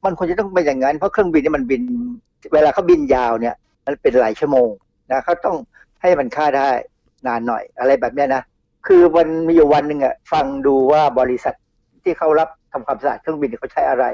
[0.04, 1.82] มันควรจะต้องเป็นอย่างนั้น เพราะเครื่องบินเนี่ยมันบิน
[2.52, 3.54] เวลาเขาบินยาวเนี่ย
[3.86, 4.68] มันเป็นหลายชั่วโมง
[5.10, 5.56] นะเขาต้อง
[6.02, 6.70] ให้มันฆ่าได้
[7.26, 8.42] นานหน่อยอะไรแบบเนี้ยนะ
[8.88, 11.54] คือมันมีอยู่วันหนึ่งอะฟังดูว่าบริษัท
[12.02, 14.04] ที่เขารับทำความสะอาดเครื่องบินเขาใช้อะไร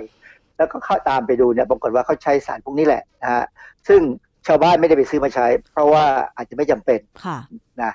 [0.57, 3.45] แล้วก็เข้าตามไปดูเนี่ยปรากฏว่าเขาใช้สารพวกนี้แหละนะฮะ
[3.89, 4.01] ซึ่ง
[4.47, 6.05] ชาวบ้านไม่ได้ไปซื้อมาใช้ เพราะว่า
[6.37, 7.39] อาจจะไม่จำเป็นค่ะ
[7.83, 7.93] นะ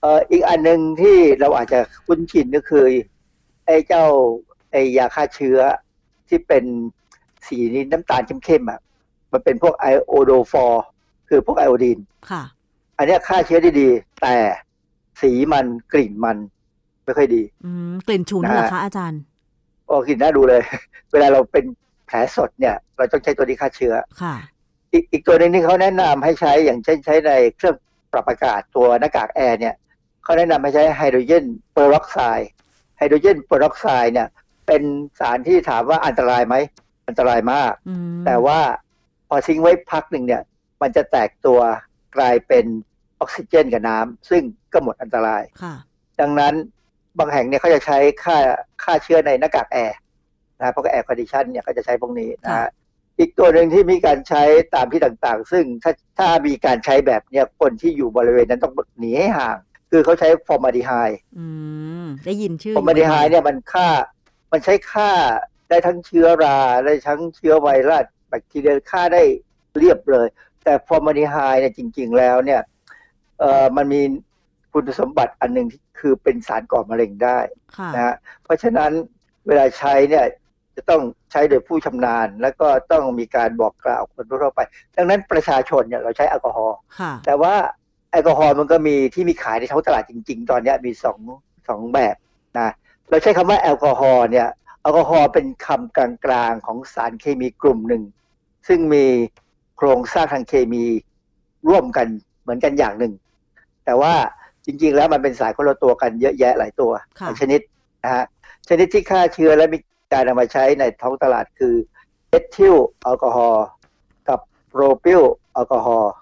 [0.00, 2.84] เอ่ออีกอันหนึ่งที่เราอาจจะคุ้นชินก็คือ
[3.66, 4.04] ไอ้เจ้า
[4.70, 5.58] ไอ้ยาฆ่าเชื้อ
[6.28, 6.64] ที่เป็น
[7.46, 8.80] สีนี้น้ำตาลเข้มๆอะ
[9.32, 10.84] มันเป็นพวกไอโอโดฟอร์
[11.28, 11.98] คือพวกไอโอดีน
[12.30, 12.42] ค่ะ
[12.98, 13.88] อันเนี้ยฆ่าเชื้อได้ดี
[14.22, 14.36] แต่
[15.20, 16.36] สีมันกลิ่นมัน
[17.04, 19.20] ไม่ค่อยดี อืมกลิ่นฉุนนะฮะเหรอคะอาจารย์
[19.86, 20.62] โอ้กลิ่นน่าดูเลย
[21.12, 21.64] เวลาเราเป็น
[22.06, 24.34] แผลสดเนี่ย เราต้องใช้ตัวนี้ฆ่าเชื้อค่ะ
[24.92, 27.76] อีกอีกตัวหนึ่งที่เขาแนะนำให้ใช้อย่างเช่นใช้ในเครื่อง
[28.12, 29.74] ปรับอากาศตัวหน้ากากแอร์เนี่ย
[30.22, 32.50] เขาแนะนำให้ใช้ไฮโดรเจนเปอร์ออกไซด์
[32.98, 34.28] ไฮโดรเจนเปอร์ออกไซด์เนี่ย
[34.66, 34.82] เป็น
[35.20, 36.54] สารที่ถามว่าอันตรายไหม
[37.08, 38.60] อันตรายมากอืมแต่ว่า
[39.28, 40.42] พอทิ้งไว้พักหนึ่งเนี่ย
[40.82, 41.60] มันจะแตกตัว
[42.16, 42.64] กลายเป็น
[43.20, 44.42] ออกซิเจนกับน้ำซึ่ง
[44.72, 45.74] ก็หมดอันตรายค่ะ
[46.20, 46.54] ดังนั้น
[47.18, 48.36] บางแห่งเนี่ยเขาจะใช้ฆ่า
[48.82, 49.98] ฆ่าเชื้อในหน้ากากแอร์
[50.58, 52.70] นะเพราะ air condition เนี่ยก็จะใช้พวกนี้นะค่ะฮะ
[53.18, 54.42] อีกตัวหนึ่งที่มีการใช้
[54.74, 59.56] ตามที่ต่างๆ ซึ่งถ้าถ้ามีการใช้แบบเนี่ยคนที่อยู่บริเวณนั้นต้องหนีให้ห่าง
[59.90, 60.90] คือเขาใช้ฟอร์มาลดีไฮด์
[61.38, 61.46] อื
[62.04, 63.88] มได้ยินชื่อฟอร์มาลดีไฮด์เนี่ยมันฆ่า
[64.52, 65.10] มันใช้ฆ่า
[65.68, 69.22] ได้ทั้งเชื้อราได้ทั้งเชื้อไวรัสแบคทีเรียฆ่าได้
[69.78, 70.26] เรียบเลย
[70.64, 72.60] แต่ฟอร์มาลดีไฮด์เนี่ยจริง ๆ แล้วเนี่ย
[73.38, 74.00] เอ่อมันมี
[74.72, 77.38] คุณสมบัติอันหนึ่งที่คือเป็นสารก่อมะเร็งได้
[77.76, 78.14] ค่ะนะฮะ
[78.44, 78.90] เพราะฉะนั้น
[79.46, 80.24] เวลาใช้เนี่ย
[80.76, 84.60] จะต้องใช้โดยผู้ชำนาญ แล้วก็ต้องมีการบอกกล่าวคนทั่วไป
[84.96, 87.54] ดังนั้นประชาชนเนี่ยเราใช้แอลกอฮอล์ค่ะแต่ว่า
[88.10, 91.18] แอลกอฮอล์มันก็มีที่มีขายในท้องตลาดจริง ๆ ตอนเนี้ยมีสอง
[91.68, 92.16] สองแบบ
[92.58, 92.72] นะ
[93.10, 94.48] เราใช้คำว่าแอลกอฮอล์เนี่ย
[94.82, 98.02] แอลกอฮอล์เป็นคำกลางๆของสารเคมีกลุ่มหนึ่ง
[98.68, 99.04] ซึ่งมี
[99.76, 100.84] โครงสร้างทางเคมี
[101.68, 102.06] ร่วมกัน
[102.42, 103.12] เหมือนกันอย่างหนึ่ง
[103.86, 104.14] แต่ว่า
[104.66, 107.60] จริง ๆ แล้วมันเป็นสารคนละตัวกันเยอะแยะหลายตัวค่ะหลายชนิด
[108.04, 108.24] นะฮะ
[108.68, 109.78] ชนิดที่ฆ่าเชื้อและมี
[110.12, 111.74] การนำมาใช้ในท้องตลาดคือ
[112.28, 113.66] เอทิลแอลกอฮอล์
[114.28, 115.22] กับโปรพิล
[115.52, 116.12] แอลกอฮอล์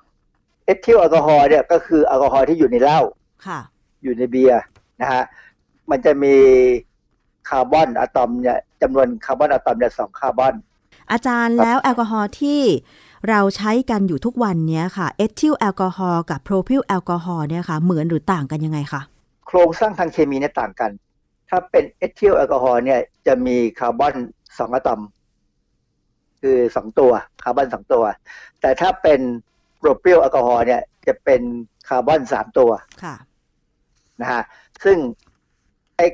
[0.65, 3.01] เอทิลแอลกอฮอล์เนี่ยก็คือแอลกอฮอล์ที่อยู่ในเหล้า
[3.47, 3.61] ค่ะ
[4.03, 4.63] อยู่ในเบียร์
[5.01, 5.23] นะฮะ
[5.91, 6.35] มันจะมี
[7.49, 10.55] คาร์บอนอะตอมเนี่ยจำนวนคาร์บอนอะตอมเนี่ยสองคาร์บอน
[11.13, 12.61] อาจารย์แล้วแอลกอฮอล์ที่
[13.29, 19.01] เราใช้กันอยู่ทุกวันเนี้ยค่ะ เอทิลแอลกอฮอล์กับโพรพิลแอลกอฮอล์เนี่ยค่ะ เหมือนหรือต่างกันยังไงคะ
[19.47, 20.91] โครงสร้างทางเคมีเนี่ยต่างกัน
[21.49, 24.15] ถ้าเป็นเอทิลแอลกอฮอล์เนี่ยจะมีคาร์บอน
[24.59, 25.01] สองอะตอม
[26.41, 28.05] คือสองตัวคาร์บอนสองตัว
[28.61, 29.21] แต่ถ้าเป็น
[29.79, 31.43] โปรพิลแอลกอฮอล์เนี่ยจะเป็น
[31.89, 32.71] คาร์บอนสามตัว
[33.03, 33.15] ค่ะ
[34.21, 34.43] นะฮะ
[34.85, 34.97] ซึ่ง
[35.97, 36.07] ไอ้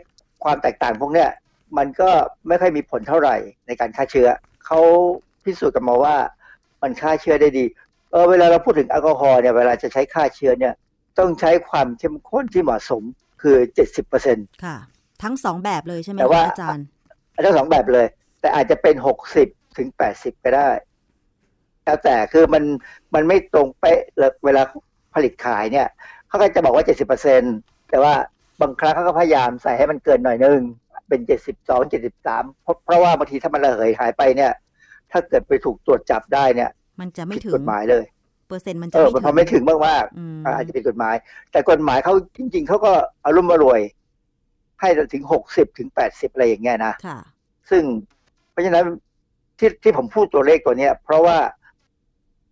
[0.45, 1.31] ความแตกต่างพวกเนี้ย
[1.79, 2.11] มันก็
[2.49, 3.37] ไม่ค่อยมีผลเท่าไหร่
[3.67, 4.29] ในการฆ่าเชื้อ
[4.73, 4.85] เขา
[5.45, 6.17] พิสูจน์กันมาว่า
[6.83, 7.65] มันฆ่าเชื้อได้ดี
[8.11, 10.75] เออเวลาเราพูดถึงแอลกอฮอล์เนี่ยเวลาจะใช้ฆ่าเชื้อเนี่ย
[11.19, 13.03] ต้องใช้ความเข้มข้นที่เหมาะสม
[13.43, 14.77] คือ70%เปอร์เซ็นต์ค่ะ
[15.23, 16.87] ทั้งสองแบบเลยใช่ไหมแต่ว่าคะอาจารย์
[17.45, 18.07] ทั้งสองแบบเลย
[18.41, 18.95] แต่อาจจะเป็น
[19.37, 20.69] 60ถึง80ก็ได้
[21.85, 22.65] แล้วแต่คือมัน
[23.15, 24.63] มันไม่ตรงเป๊ะเลยเวลา
[25.15, 25.89] ผลิตขายเนี่ย
[26.29, 26.85] เขาก็จะบอกว่า
[27.37, 28.15] 70%แต่ว่า
[28.61, 30.61] บางครั้งเขาก็พยายามใส่ให้มันเกินหน่อยนึง
[31.11, 34.53] เป็น72 73เพราะเพราะว่าบางทีถ้ามันระเหยหายไปเนี่ย
[35.11, 38.05] ถ้าเกิดไปถูกตรวจจับได้เนี่ย มันจะไม่ผิดถึงกฎหมายเลย
[38.49, 41.15] เปอร์เซ็นต์มันเอจะอไม่มันถึพองไม่ถึงมากอืมๆอ่าอาจจะเป็นกฎหมาย
[41.53, 42.93] แต่กฎหมายเขาจริง ๆเขาก็
[43.27, 43.81] อารมณ์อร่วย
[44.81, 47.19] ให้ถึง60ถึง80อะไรอย่างเงี้ยนะค่ะ
[47.71, 47.83] ซึ่ง
[48.51, 48.85] เพราะฉะนั้น
[49.59, 51.39] ที่ที่ผมพูดตัวเลขตัวเนี้ย เพราะว่า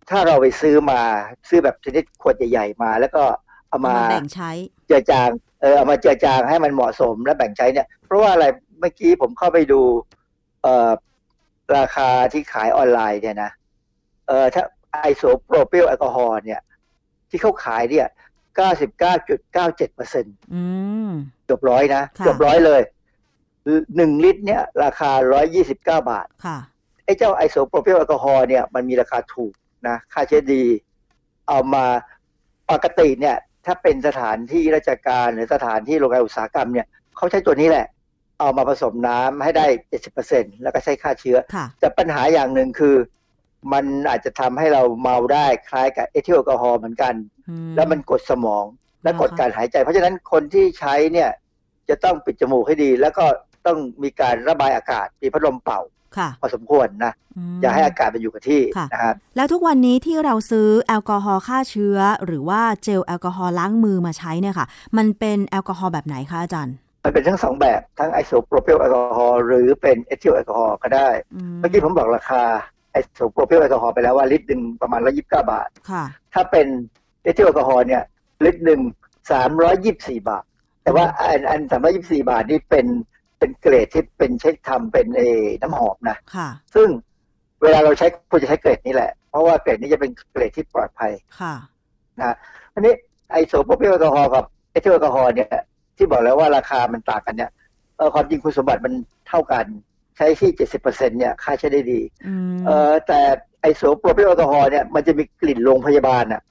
[0.09, 1.01] ถ้าเราไปซื้อมา
[1.49, 3.23] ซื้อแบบชนิดขวดใหญ่ๆมา แล้วก็
[3.69, 4.51] เอาเอามามาแบ่งใช้
[4.87, 5.29] เจือจาง
[5.61, 8.45] เออเอามาเจือจางให้มันเหมาะสมและแบ่งใช้เนี่ย เพราะว่าอะไร
[8.79, 9.81] เมื่อกี้ผมเข้าไปดู
[10.63, 10.91] เอ่อ
[11.77, 13.51] ราคาที่ขายออนไลน์เนี่ยนะ
[14.27, 14.63] เออถ้า
[15.01, 16.61] ไอโซโปรพิลแอลกอฮอล์เนี่ย
[17.29, 18.07] ที่เขาขายเนี่ย
[18.59, 20.63] 99.97เปอร์เซ็นต์อื
[21.09, 21.11] ม
[21.45, 22.81] เกือบร้อยนะค่ะเกือบร้อยเลย
[23.95, 25.11] หนึ่งลิตรเนี่ย ราคา
[25.57, 26.57] 129บาทค่ะ
[27.05, 29.53] ไอ้เจ้าไอโซโปรพิลแอลกอฮอล์เนี่ยมันมีราคาถูก
[29.87, 30.63] นะ ฆ่าเชื้อดี
[31.47, 31.85] เอามา
[32.71, 33.35] ปกติเนี่ย
[33.65, 36.87] ถ้าเป็นสถานที่ราชการหรือสถานที่โรงงานอุตสาหกรรมเนี่ย
[37.17, 37.85] เขาใช้ตัวนี้แหละ
[38.39, 39.65] เอามาผสมน้ำให้ได้
[40.13, 42.95] 70%แล้วก็ใช้ฆ่าเชื้อค่ะแต่ปัญหาอย่างหนึ่งคือ
[43.73, 47.13] มันอาจจะทำให้เราเมาได้คล้ายกับเอทิลแอลกอฮอล์เหมือนกัน
[47.49, 48.65] อืแล้วมันกดสมอง
[49.03, 51.29] และอ่าฮะกดการหายใจ เพราะฉะนั้นคนที่ใช้เนี่ย
[51.89, 53.25] จะต้องปิดจมูกให้ดี แล้วก็
[53.65, 55.81] ต้องมีการระบายอากาศมีพัดลมเป่า
[56.17, 64.67] ค่ะพอสมควรนะอย่าให้อากาศมันอยู่กับที่ค่ะนะครับแล้วทุกวันนี้ที่เราซื้อแอลกอฮอล์ฆ่าเชื้อ หรือว่าเจลแอลกอฮอล์ล้างมือมาใช้เนี่ยค่ะ
[64.97, 66.75] มันเป็นแอลกอฮอล์แบบไหนคะอาจารย์
[67.09, 72.41] มันเป็นทั้งสองแบบทั้งไอโซโปรพิลแอลกอฮอล์หรือเป็นเอทิลแอลกอฮอล์ก็ได้อืมเมื่อกี้ผมบอกราคา
[72.91, 76.03] ไอโซโปรพิลแอลกอฮอล์ไปแล้วว่าลิตรหนึ่งประมาณร้อยยี่สิบเก้าบาทค่ะ
[76.33, 76.67] ถ้าเป็น
[77.23, 78.03] เอทิลแอลกอฮอล์เนี่ย
[78.45, 78.81] ลิตรหนึ่ง
[79.31, 80.43] สามร้อยยี่สิบสี่บาท
[80.83, 82.85] แต่ว่าอันอันสามร้อยยี่สิบสี่บาทนี่เป็น
[83.39, 86.87] เป็นเกรดที่เป็นเช็คทำเป็นเออน้ำหอมนะค่ะซึ่ง
[87.61, 91.53] เวลาเราใช้ควรจะใช้เกรดนี้แหละ เพราะว่าเกรดนี้จะเป็นเกรดที่ปลอดภัยค่ะ
[92.21, 92.35] นะ
[92.73, 92.93] อันนี้
[93.31, 95.49] ไอโซโปรพิลแอลกอฮอล์กับเอทิลแอลกอฮอล์เนี่ย
[95.99, 97.51] ที่บอกแล้วว่าราคามันต่างกันเนี่ย
[97.97, 98.93] เออความจริงคุณสมบัติมัน
[99.27, 99.65] เท่ากัน
[100.15, 103.19] ใช้ที่เจ็ดสิบเปอร์เซ็นเนี่ยฆ่าเชื้อได้ดีอืมเออแต่
[103.61, 106.41] ไอโซโปรพิลแอลกอฮอล์เนี่ยมันจะมีกลิ่นโรงพยาบาลน่ะ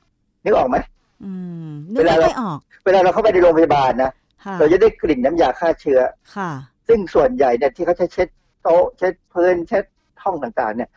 [0.44, 0.76] นึกออกไหม
[1.24, 1.32] อื
[1.66, 4.10] มนึกเวลาไม่เราค่อยออกเวลาเราเข้าไปในโรงพยาบาลนะ
[4.44, 6.00] ค่ะเราจะได้กลิ่นน้ำยาฆ่าเชื้อ
[6.36, 6.50] ค่ะ
[6.88, 8.28] ซึ่งส่วนใหญ่เนี่ยที่เขาใช้เช็ด
[8.62, 9.84] โต๊ะเช็ดพื้นเช็ด
[10.22, 10.90] ห้องต่างๆ เนี่ย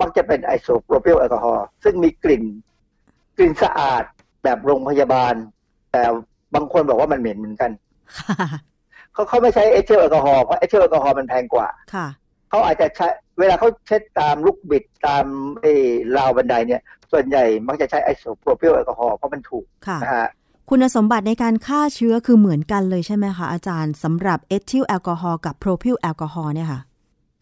[0.00, 2.44] มักจะเป็นไอโซโปรพิลแอลกอฮอล์ซึ่งมีกลิ่น
[3.36, 4.04] กลิ่นสะอาด
[4.42, 5.34] แบบโรงพยาบาล
[5.92, 6.02] แต่
[6.54, 7.85] บางคนบอกว่ามันเหม็นเหมือนกันค่ะ
[9.12, 12.06] เขาเขาไม่ใช้เอทิลแอลกอฮอล์เพราะเอทิลแอลกอฮอล์มันแพงกว่าค่ะ
[12.50, 15.24] เขาอาจจะใช้เวลาเขาเช็ดตามลูกบิดตาม
[15.60, 15.72] ไอ้
[16.16, 16.80] ราวบันไดเนี่ย
[17.12, 20.28] ส่วนใหญ่มักจะใช้ไอโซโปรพิลแอลกอฮอล์เพราะมันถูกค่ะนะฮะ
[20.70, 26.80] คุณสมบัติในการฆ่าเชื้อคือเหมือนกันเลยใช่ไหมคะอาจารย์สำหรับเอทิลแอลกอฮอล์กับโพรพิลแอลกอฮอล์เนี่ยค่ะ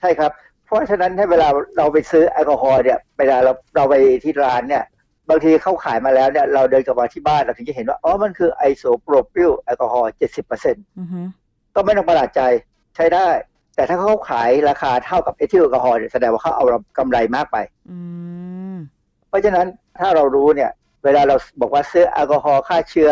[0.01, 0.33] ใช่ครับ
[0.67, 3.95] เพราะฉะนั้นถ้าเวลาเราไปซื้อแอลกอฮอล์เนี่ยเวลาเราเราไป
[4.25, 4.85] ที่ร้านเนี่ย
[5.31, 11.21] บางทีเขาขายมาแล้วเนี่ยเราเดินกลับมาที่บ้านเราถึงจะเห็นว่า อ๋อ มันคือไอโซโปรพิลแอลกอฮอล์เจ็ดสิบเปอร์เซ็นต์อือฮึ
[11.75, 12.41] ก็ไม่ต้องประหลาดใจ
[12.97, 13.27] ใช้ได้
[13.75, 16.65] แต่ถ้าเขาขายราคาเท่ากับเอทิลแอลกอฮอล์เนี่ยแสดงว่าเขาเอา
[16.99, 17.57] กำไรมากไป
[17.91, 17.99] อื
[18.75, 18.77] ม
[19.29, 19.67] เพราะฉะนั้น
[20.01, 20.71] ถ้าเรารู้เนี่ย
[21.05, 23.11] เวลาเราบอกว่าซื้อแอลกอฮอล์ฆ่าเชื้อ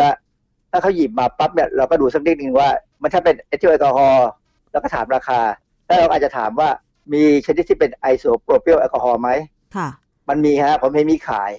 [0.71, 2.69] ถ้าเขาหยิบมาปั๊บเนี่ยเราก็ดูสักนิดนึงว่า
[3.01, 4.27] มันถ้าเป็นเอทิลแอลกอฮอล์
[4.71, 5.39] แล้วก็ถามราคา
[5.85, 6.69] แล้วเราอาจจะถามว่า
[7.13, 9.29] มีชนิดที่เป็นไอโซโปรพิลแอลกอฮอล์ไหม
[9.75, 9.87] ค่ะ
[10.29, 11.51] มันมีฮะผมเห็นมีขาย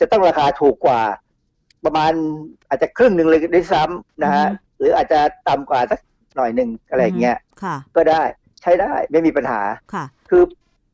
[0.00, 1.00] จะต้องราคาถูกกว่า
[1.84, 2.12] ประมาณ
[2.68, 6.00] อาจจะครึ่งหนึ่งเลยด้วยซ้ำนะฮะอือฮึหรืออาจจะต่ำกว่าสัก
[6.36, 8.22] หน่อยหนึ่งอะไรอย่างเงี้ยค่ะก็ได้
[8.60, 9.60] ใช้ได้ไม่มีปัญหา
[9.94, 10.42] ค่ะ คือ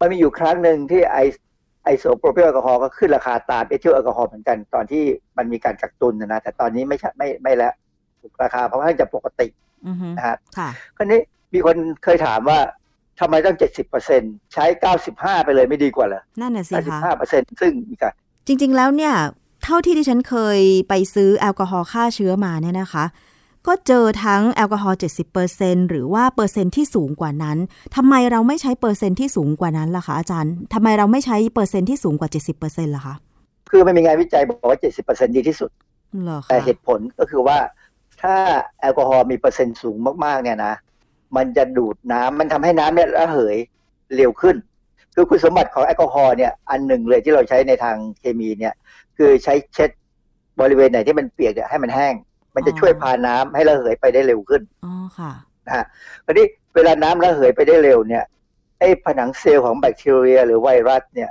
[0.01, 1.19] มันมีอยู่ครั้งหนึ่งที่ไอ
[1.85, 5.05] ไอโซโปรพิลแอลกอฮอล์ก็ขึ้นราคาตามเอทิลแอลกอฮอล์เหมือนกันตอนที่
[5.37, 7.73] มันมีการกักตุนนะนะแต่ตอนนี้ไม่ใช่ไม่ไม่แล้ว
[8.43, 9.47] ราคาเพราะว่าจะปกติ
[9.87, 11.21] อือฮึนะฮะค่ะคราวนี้
[11.55, 12.59] มีคนเคยถามว่า
[13.21, 18.13] ทำไมต้องเจ็ดสิบเปอร์เซ็นใช้เก้าสิบห้าไปเลยไม่ดีกว่าเหรอนั่นน่ะสิเก้าสิบคะห้าเปอร์เซ็นซึ่งมีการ
[18.47, 19.15] จริงๆแล้วเนี่ย
[19.65, 23.05] เท่าที่ดิฉันเคยไปซื้อแอลกอฮอล์ฆ่าเชื้อมาเนี่ยนะคะ
[23.67, 24.99] ก็เจอทั้งแอลกอฮอล์
[25.45, 27.59] 70%หรือว่าเปอร์เซ็นต์ที่สูงกว่านั้น
[27.97, 32.31] ทำไมเราไม่ใช้เปอร์เซ็นต์ที่สูงกว่านั้นล่ะคะอาจารย์ทำไมเราไม่ใช้เปอร์เซ็นต์ที่สูงกว่า
[32.63, 33.15] 70%ล่ะคะ
[33.71, 35.71] คือมันมีงานวิจัยบอกว่าเจ็ดสิบเปอร์เซ็นดีที่สุด
[36.25, 37.59] เหรอคะแต่เหตุผลก็คือว่า
[38.23, 38.37] ถ้า
[38.81, 40.75] แอลกอฮอล์มีเปอร์เซ็นต์สูงมากๆเนี่ยนะ
[41.37, 43.57] มันจะดูดน้ำมันทำให้น้ำเนี่ยระเหย
[44.17, 44.57] เร็วขึ้น
[45.19, 48.75] คือคุณสมบัติของแอลกอฮอล์เนี่ยอันหนึ่งเลยที่เราใช้ในทางเคมีเนี่ย
[49.17, 49.91] คือใช้เช็ด
[50.61, 52.14] บริเวณไหนที่มันเปียกเนี่ยให้มันแห้ง
[52.55, 55.33] มันจะช่วยพาน้ำให้ระเหยไปได้เร็วขึ้นอ๋อค่ะ
[55.67, 55.85] นะฮะ
[56.25, 58.25] คราวนี้เวลาน้ำระเหยไปได้เร็วเนี่ย
[58.81, 61.31] ไอ้ผนังเซลล์ของแบคทีเรีย หรือไวรัสเนี่ย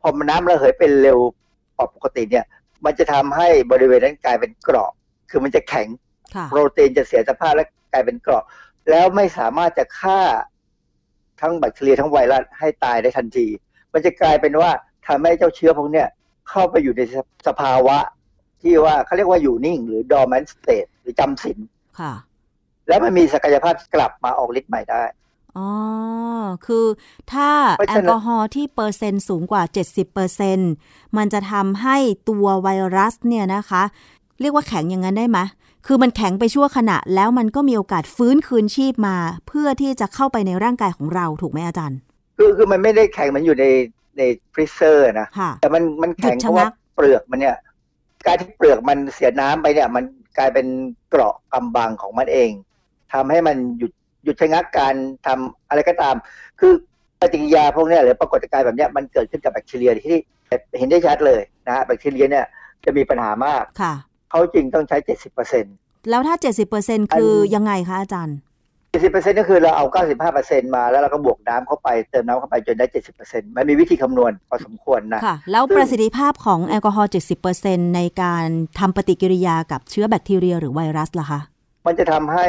[0.00, 1.18] พอมันน้ำระเหยไปเร็ว
[1.76, 2.44] กว่าปกติเนี่ย
[2.84, 4.90] มันจะทำให้บริเวณนั้นกลายเป็นเกราะ
[5.30, 5.88] คือมันจะแข็ง
[6.34, 8.44] ค่ะโปรตีนจะเสียสภาพและกลายเป็นเกราะ
[8.90, 10.20] แล้วไม่สามารถจะฆ่า
[11.42, 13.46] ทั้งแบคทีเรียทั้งไวรัสให้ตายได้ทันที
[13.92, 14.70] มันจะกลายเป็นว่า
[15.06, 16.08] ทำให้เจ้าเชื้อพวกเนี้ย
[16.50, 17.00] เข้าไปอยู่ใน
[17.46, 17.96] สภาวะ
[18.62, 21.58] ที่ว่าเขาเรียกว่าอยู่นิ่ง หรือ dormant state หรือจำศีล
[22.00, 22.12] ค่ะ
[22.88, 25.02] แล้วมันมีศักยภาพกลับมาออกฤทธิ์ใหม่ได้
[25.56, 25.70] อ๋อ
[26.66, 26.86] คือ
[27.32, 29.62] ถ้าเพราะฉะนั้นแอลกอฮอล์ที่เปอร์เซ็นต์สูงกว่า
[30.40, 31.96] 70%มันจะทำให้
[32.28, 33.82] ตัวไวรัสเนี่ยนะคะ
[34.40, 35.38] เรียกว่าแข็งอย่างนั้นได้ไหม
[35.86, 39.16] คือมันแข็งไปชั่วขณะ แล้วมันก็มีโอกาสฟื้นคืนชีพมา
[39.48, 41.98] เพื่อที่จะเข้าไปในร่างกายของเราถูกไหมอาจารย์
[42.38, 43.66] คือคือมันไม่ได้แข็งเหมือนอยู่ใน
[44.18, 44.22] ใน
[44.52, 47.56] ฟรีเซอร์นะค่ะแต่มันมันแข็งหยุดชะงักราะว่าเปลือกมันเนี่ย
[48.26, 50.04] การที่เปลือกมันเสียน้ำไปเนี่ย มัน
[50.38, 50.66] กลายเป็น
[51.10, 52.50] เกราะกำบังของมันเอง
[53.12, 53.92] ทำให้มันหยุด
[54.24, 54.94] หยุดชะงักการ
[55.26, 56.14] ทำอะไรก็ตาม
[56.60, 56.72] คือ
[57.20, 60.18] ปฏิกิริยาพวกเนี้ยหรือปรากฏการณ์แบบเนี้ยมันเกิดขึ้นกับแบคทีเรียที่
[60.78, 62.46] เห็นได้ชัดเลยนะฮะแบคทีเรียเนี่ย
[62.84, 63.94] จะมีปัญหามากค่ะ
[64.32, 65.74] เขาจริงต้องใช้เจ็ดสิบเปอร์เซ็นต์
[66.10, 66.36] แล้วถ้า
[66.74, 68.36] 70%คือยังไงคะอาจารย์
[68.90, 77.10] เจ็ดสิบเปอร์เซ็นต์ก็คือเราเอาเก้าสิบห้าเปอร์เซ็นต์มาแล้วเราก็บวกน้ำเข้าไปเติมน้ำเข้าไปจนได้เจ็ดสิบเปอร์เซ็นต์มันมีวิธีคำนวณพอสมควรนะค่ะแล้วซึ่งประสิทธิภาพของแอลกอฮอล์
[77.52, 78.46] 70%ในการ
[78.78, 81.40] ทำปฏิกิริยากับเชื้อแบคทีเรียหรือไวรัสล่ะคะ
[81.86, 82.46] มันจะทำให้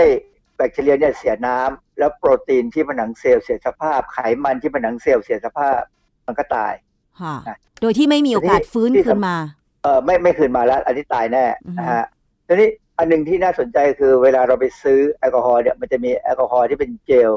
[0.57, 5.79] แบคทีเรียเนี่ยเสียน้ำแล้วโปรตีนที่ผนังเซลล์เสียสภาพไขมันที่ผนังเซลล์เสียสภาพ
[6.27, 6.73] มันก็ตาย
[7.21, 9.38] ค่ะนะโดยที่ไม่มีโอกาสฟื้นที่คืนมา
[9.84, 12.05] เออไม่ไม่คืนมาแล้ว อันนี้ตายแน่อือฮึนะฮะ
[12.47, 17.31] ทีนี้อันหนึ่งที่น่าสนใจคือเวลาเราไปซื้อแอลกอฮอล์เนี่ยมันจะมีแอลกอฮอล์ที่เป็นเจล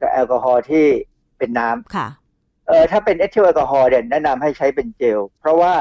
[0.00, 0.86] กับแอลกอฮอล์ที่
[1.38, 2.08] เป็นน้ำค่ะ
[2.68, 5.74] เออถ้าเป็นเอทิลแอลกอฮอล์เนี่ยแนะนำให้ใช้เป็นเจล เพราะว่า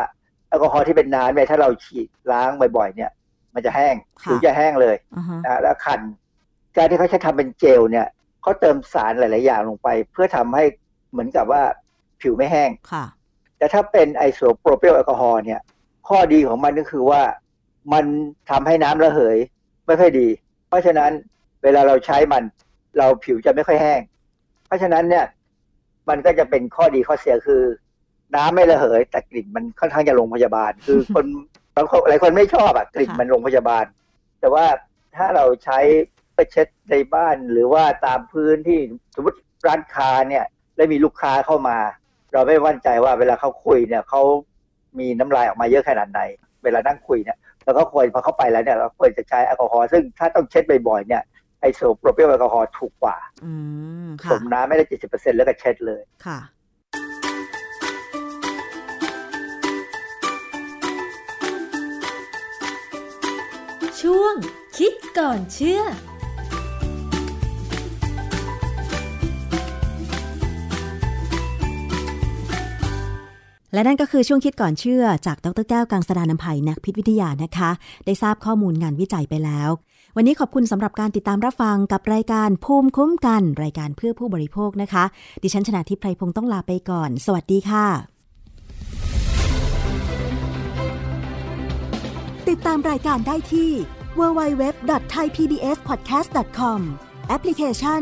[0.49, 3.11] แอลกอฮอล์ที่เป็นน้ำเนี่ยถ้าเราฉีดล้างบ่อยๆ เนี่ย
[3.53, 5.99] มันจะแห้งค่ะผิวจะแห้งเลยอือฮะนะแล้วคัน
[6.75, 8.07] การที่เขาใช้ทำเป็นเจลเนี่ย
[8.41, 10.63] เขาเติมสารหลาย ๆ อย่างลงไป เพื่อทำให้
[11.11, 11.61] เหมือนกับว่า
[12.21, 13.05] ผิวไม่แห้งค่ะ
[13.57, 15.59] แต่ถ้าเป็นไอโซโปรพิลแอลกอฮอล์เนี่ย
[16.07, 17.21] ข้อดีของมันก็คือว่า
[17.93, 18.05] มัน
[18.49, 19.37] ทำให้น้ำระเหย
[19.85, 20.27] ไม่ค่อยดี
[20.67, 21.11] เพราะฉะนั้น
[21.63, 22.43] เวลาเราใช้มัน
[22.97, 24.01] เราผิวจะไม่ค่อยแห้ง
[24.67, 25.25] เพราะฉะนั้นเนี่ย
[26.09, 27.63] มันก็จะเป็นข้อดีข้อเสียคือ
[28.35, 31.25] น้ำไม่ระเหย แต่กลิ่นมันค่อนข้างจะโรงพยาบาล คือคน
[31.75, 33.85] บางคนหลายคนไม่ชอบอะกลิ่นมันโรงพยาบาล
[34.39, 34.65] แต่ว่า
[35.15, 35.79] ถ้าเราใช้
[36.35, 38.79] ไปเช็ดในบ้านหรือว่าตามพื้นที่
[39.15, 39.37] สมมติ
[39.67, 40.45] ร้านค้าเนี่ย
[40.75, 41.77] แล้มีลูกค้าเข้ามา
[42.33, 44.21] เราไม่มั่นใจว่าเวลาเขาคุยเนี่ยเขา
[44.99, 46.21] มีน้ำลายออกมาเยอะขนาดไหน
[46.63, 51.23] เวลานั่งคุยเนี่ยเราก็ควรพอเข้าไปแล้วเนี่ยเราควรจะใช้แอลกอฮอล์ซึ่งถ้าต้องเช็ดบ่อยๆเนี่ย
[51.61, 53.51] ไอโซโปรเปลแอลกอฮอล์ถูกกว่าอื
[54.05, 56.39] มผค่ะสมน้ำไม่ได้เจ็ดสิบเปอร์เซ็นต์แล้วก็เช็ดเลยค่ะ
[64.01, 64.35] ช่วง
[64.77, 65.81] คิดก่อนเชื่อ
[73.77, 77.71] และนั่นก็คือช่วงคิดก่อนเชื่อจากดรแก้วกังสดานนภัยนักพิษวิทยานะคะ
[78.05, 79.69] ได้ทราบข้อมูลงานวิจัยไปแล้ว
[80.15, 85.03] วันนี้ขอบคุณสำหรับการติดตามรับฟังกับรายการภูมิคุ้มกัน รายการเพื่อผู้บริโภคนะคะ
[85.43, 87.85] ดิฉันชนะทิพไพรพงศ์ต้องลาไปก่อน สวัสดีค่ะ
[92.49, 93.71] ติดตามรายการได้ที่
[94.19, 96.79] www.thaipbspodcast.com
[97.27, 98.01] แอปพลิเคชัน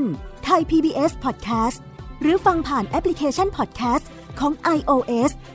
[0.49, 1.79] Thai PBS Podcast
[2.21, 4.05] หรือฟังผ่านแอปพลิเคชัน Podcast
[4.39, 5.31] ของ iOS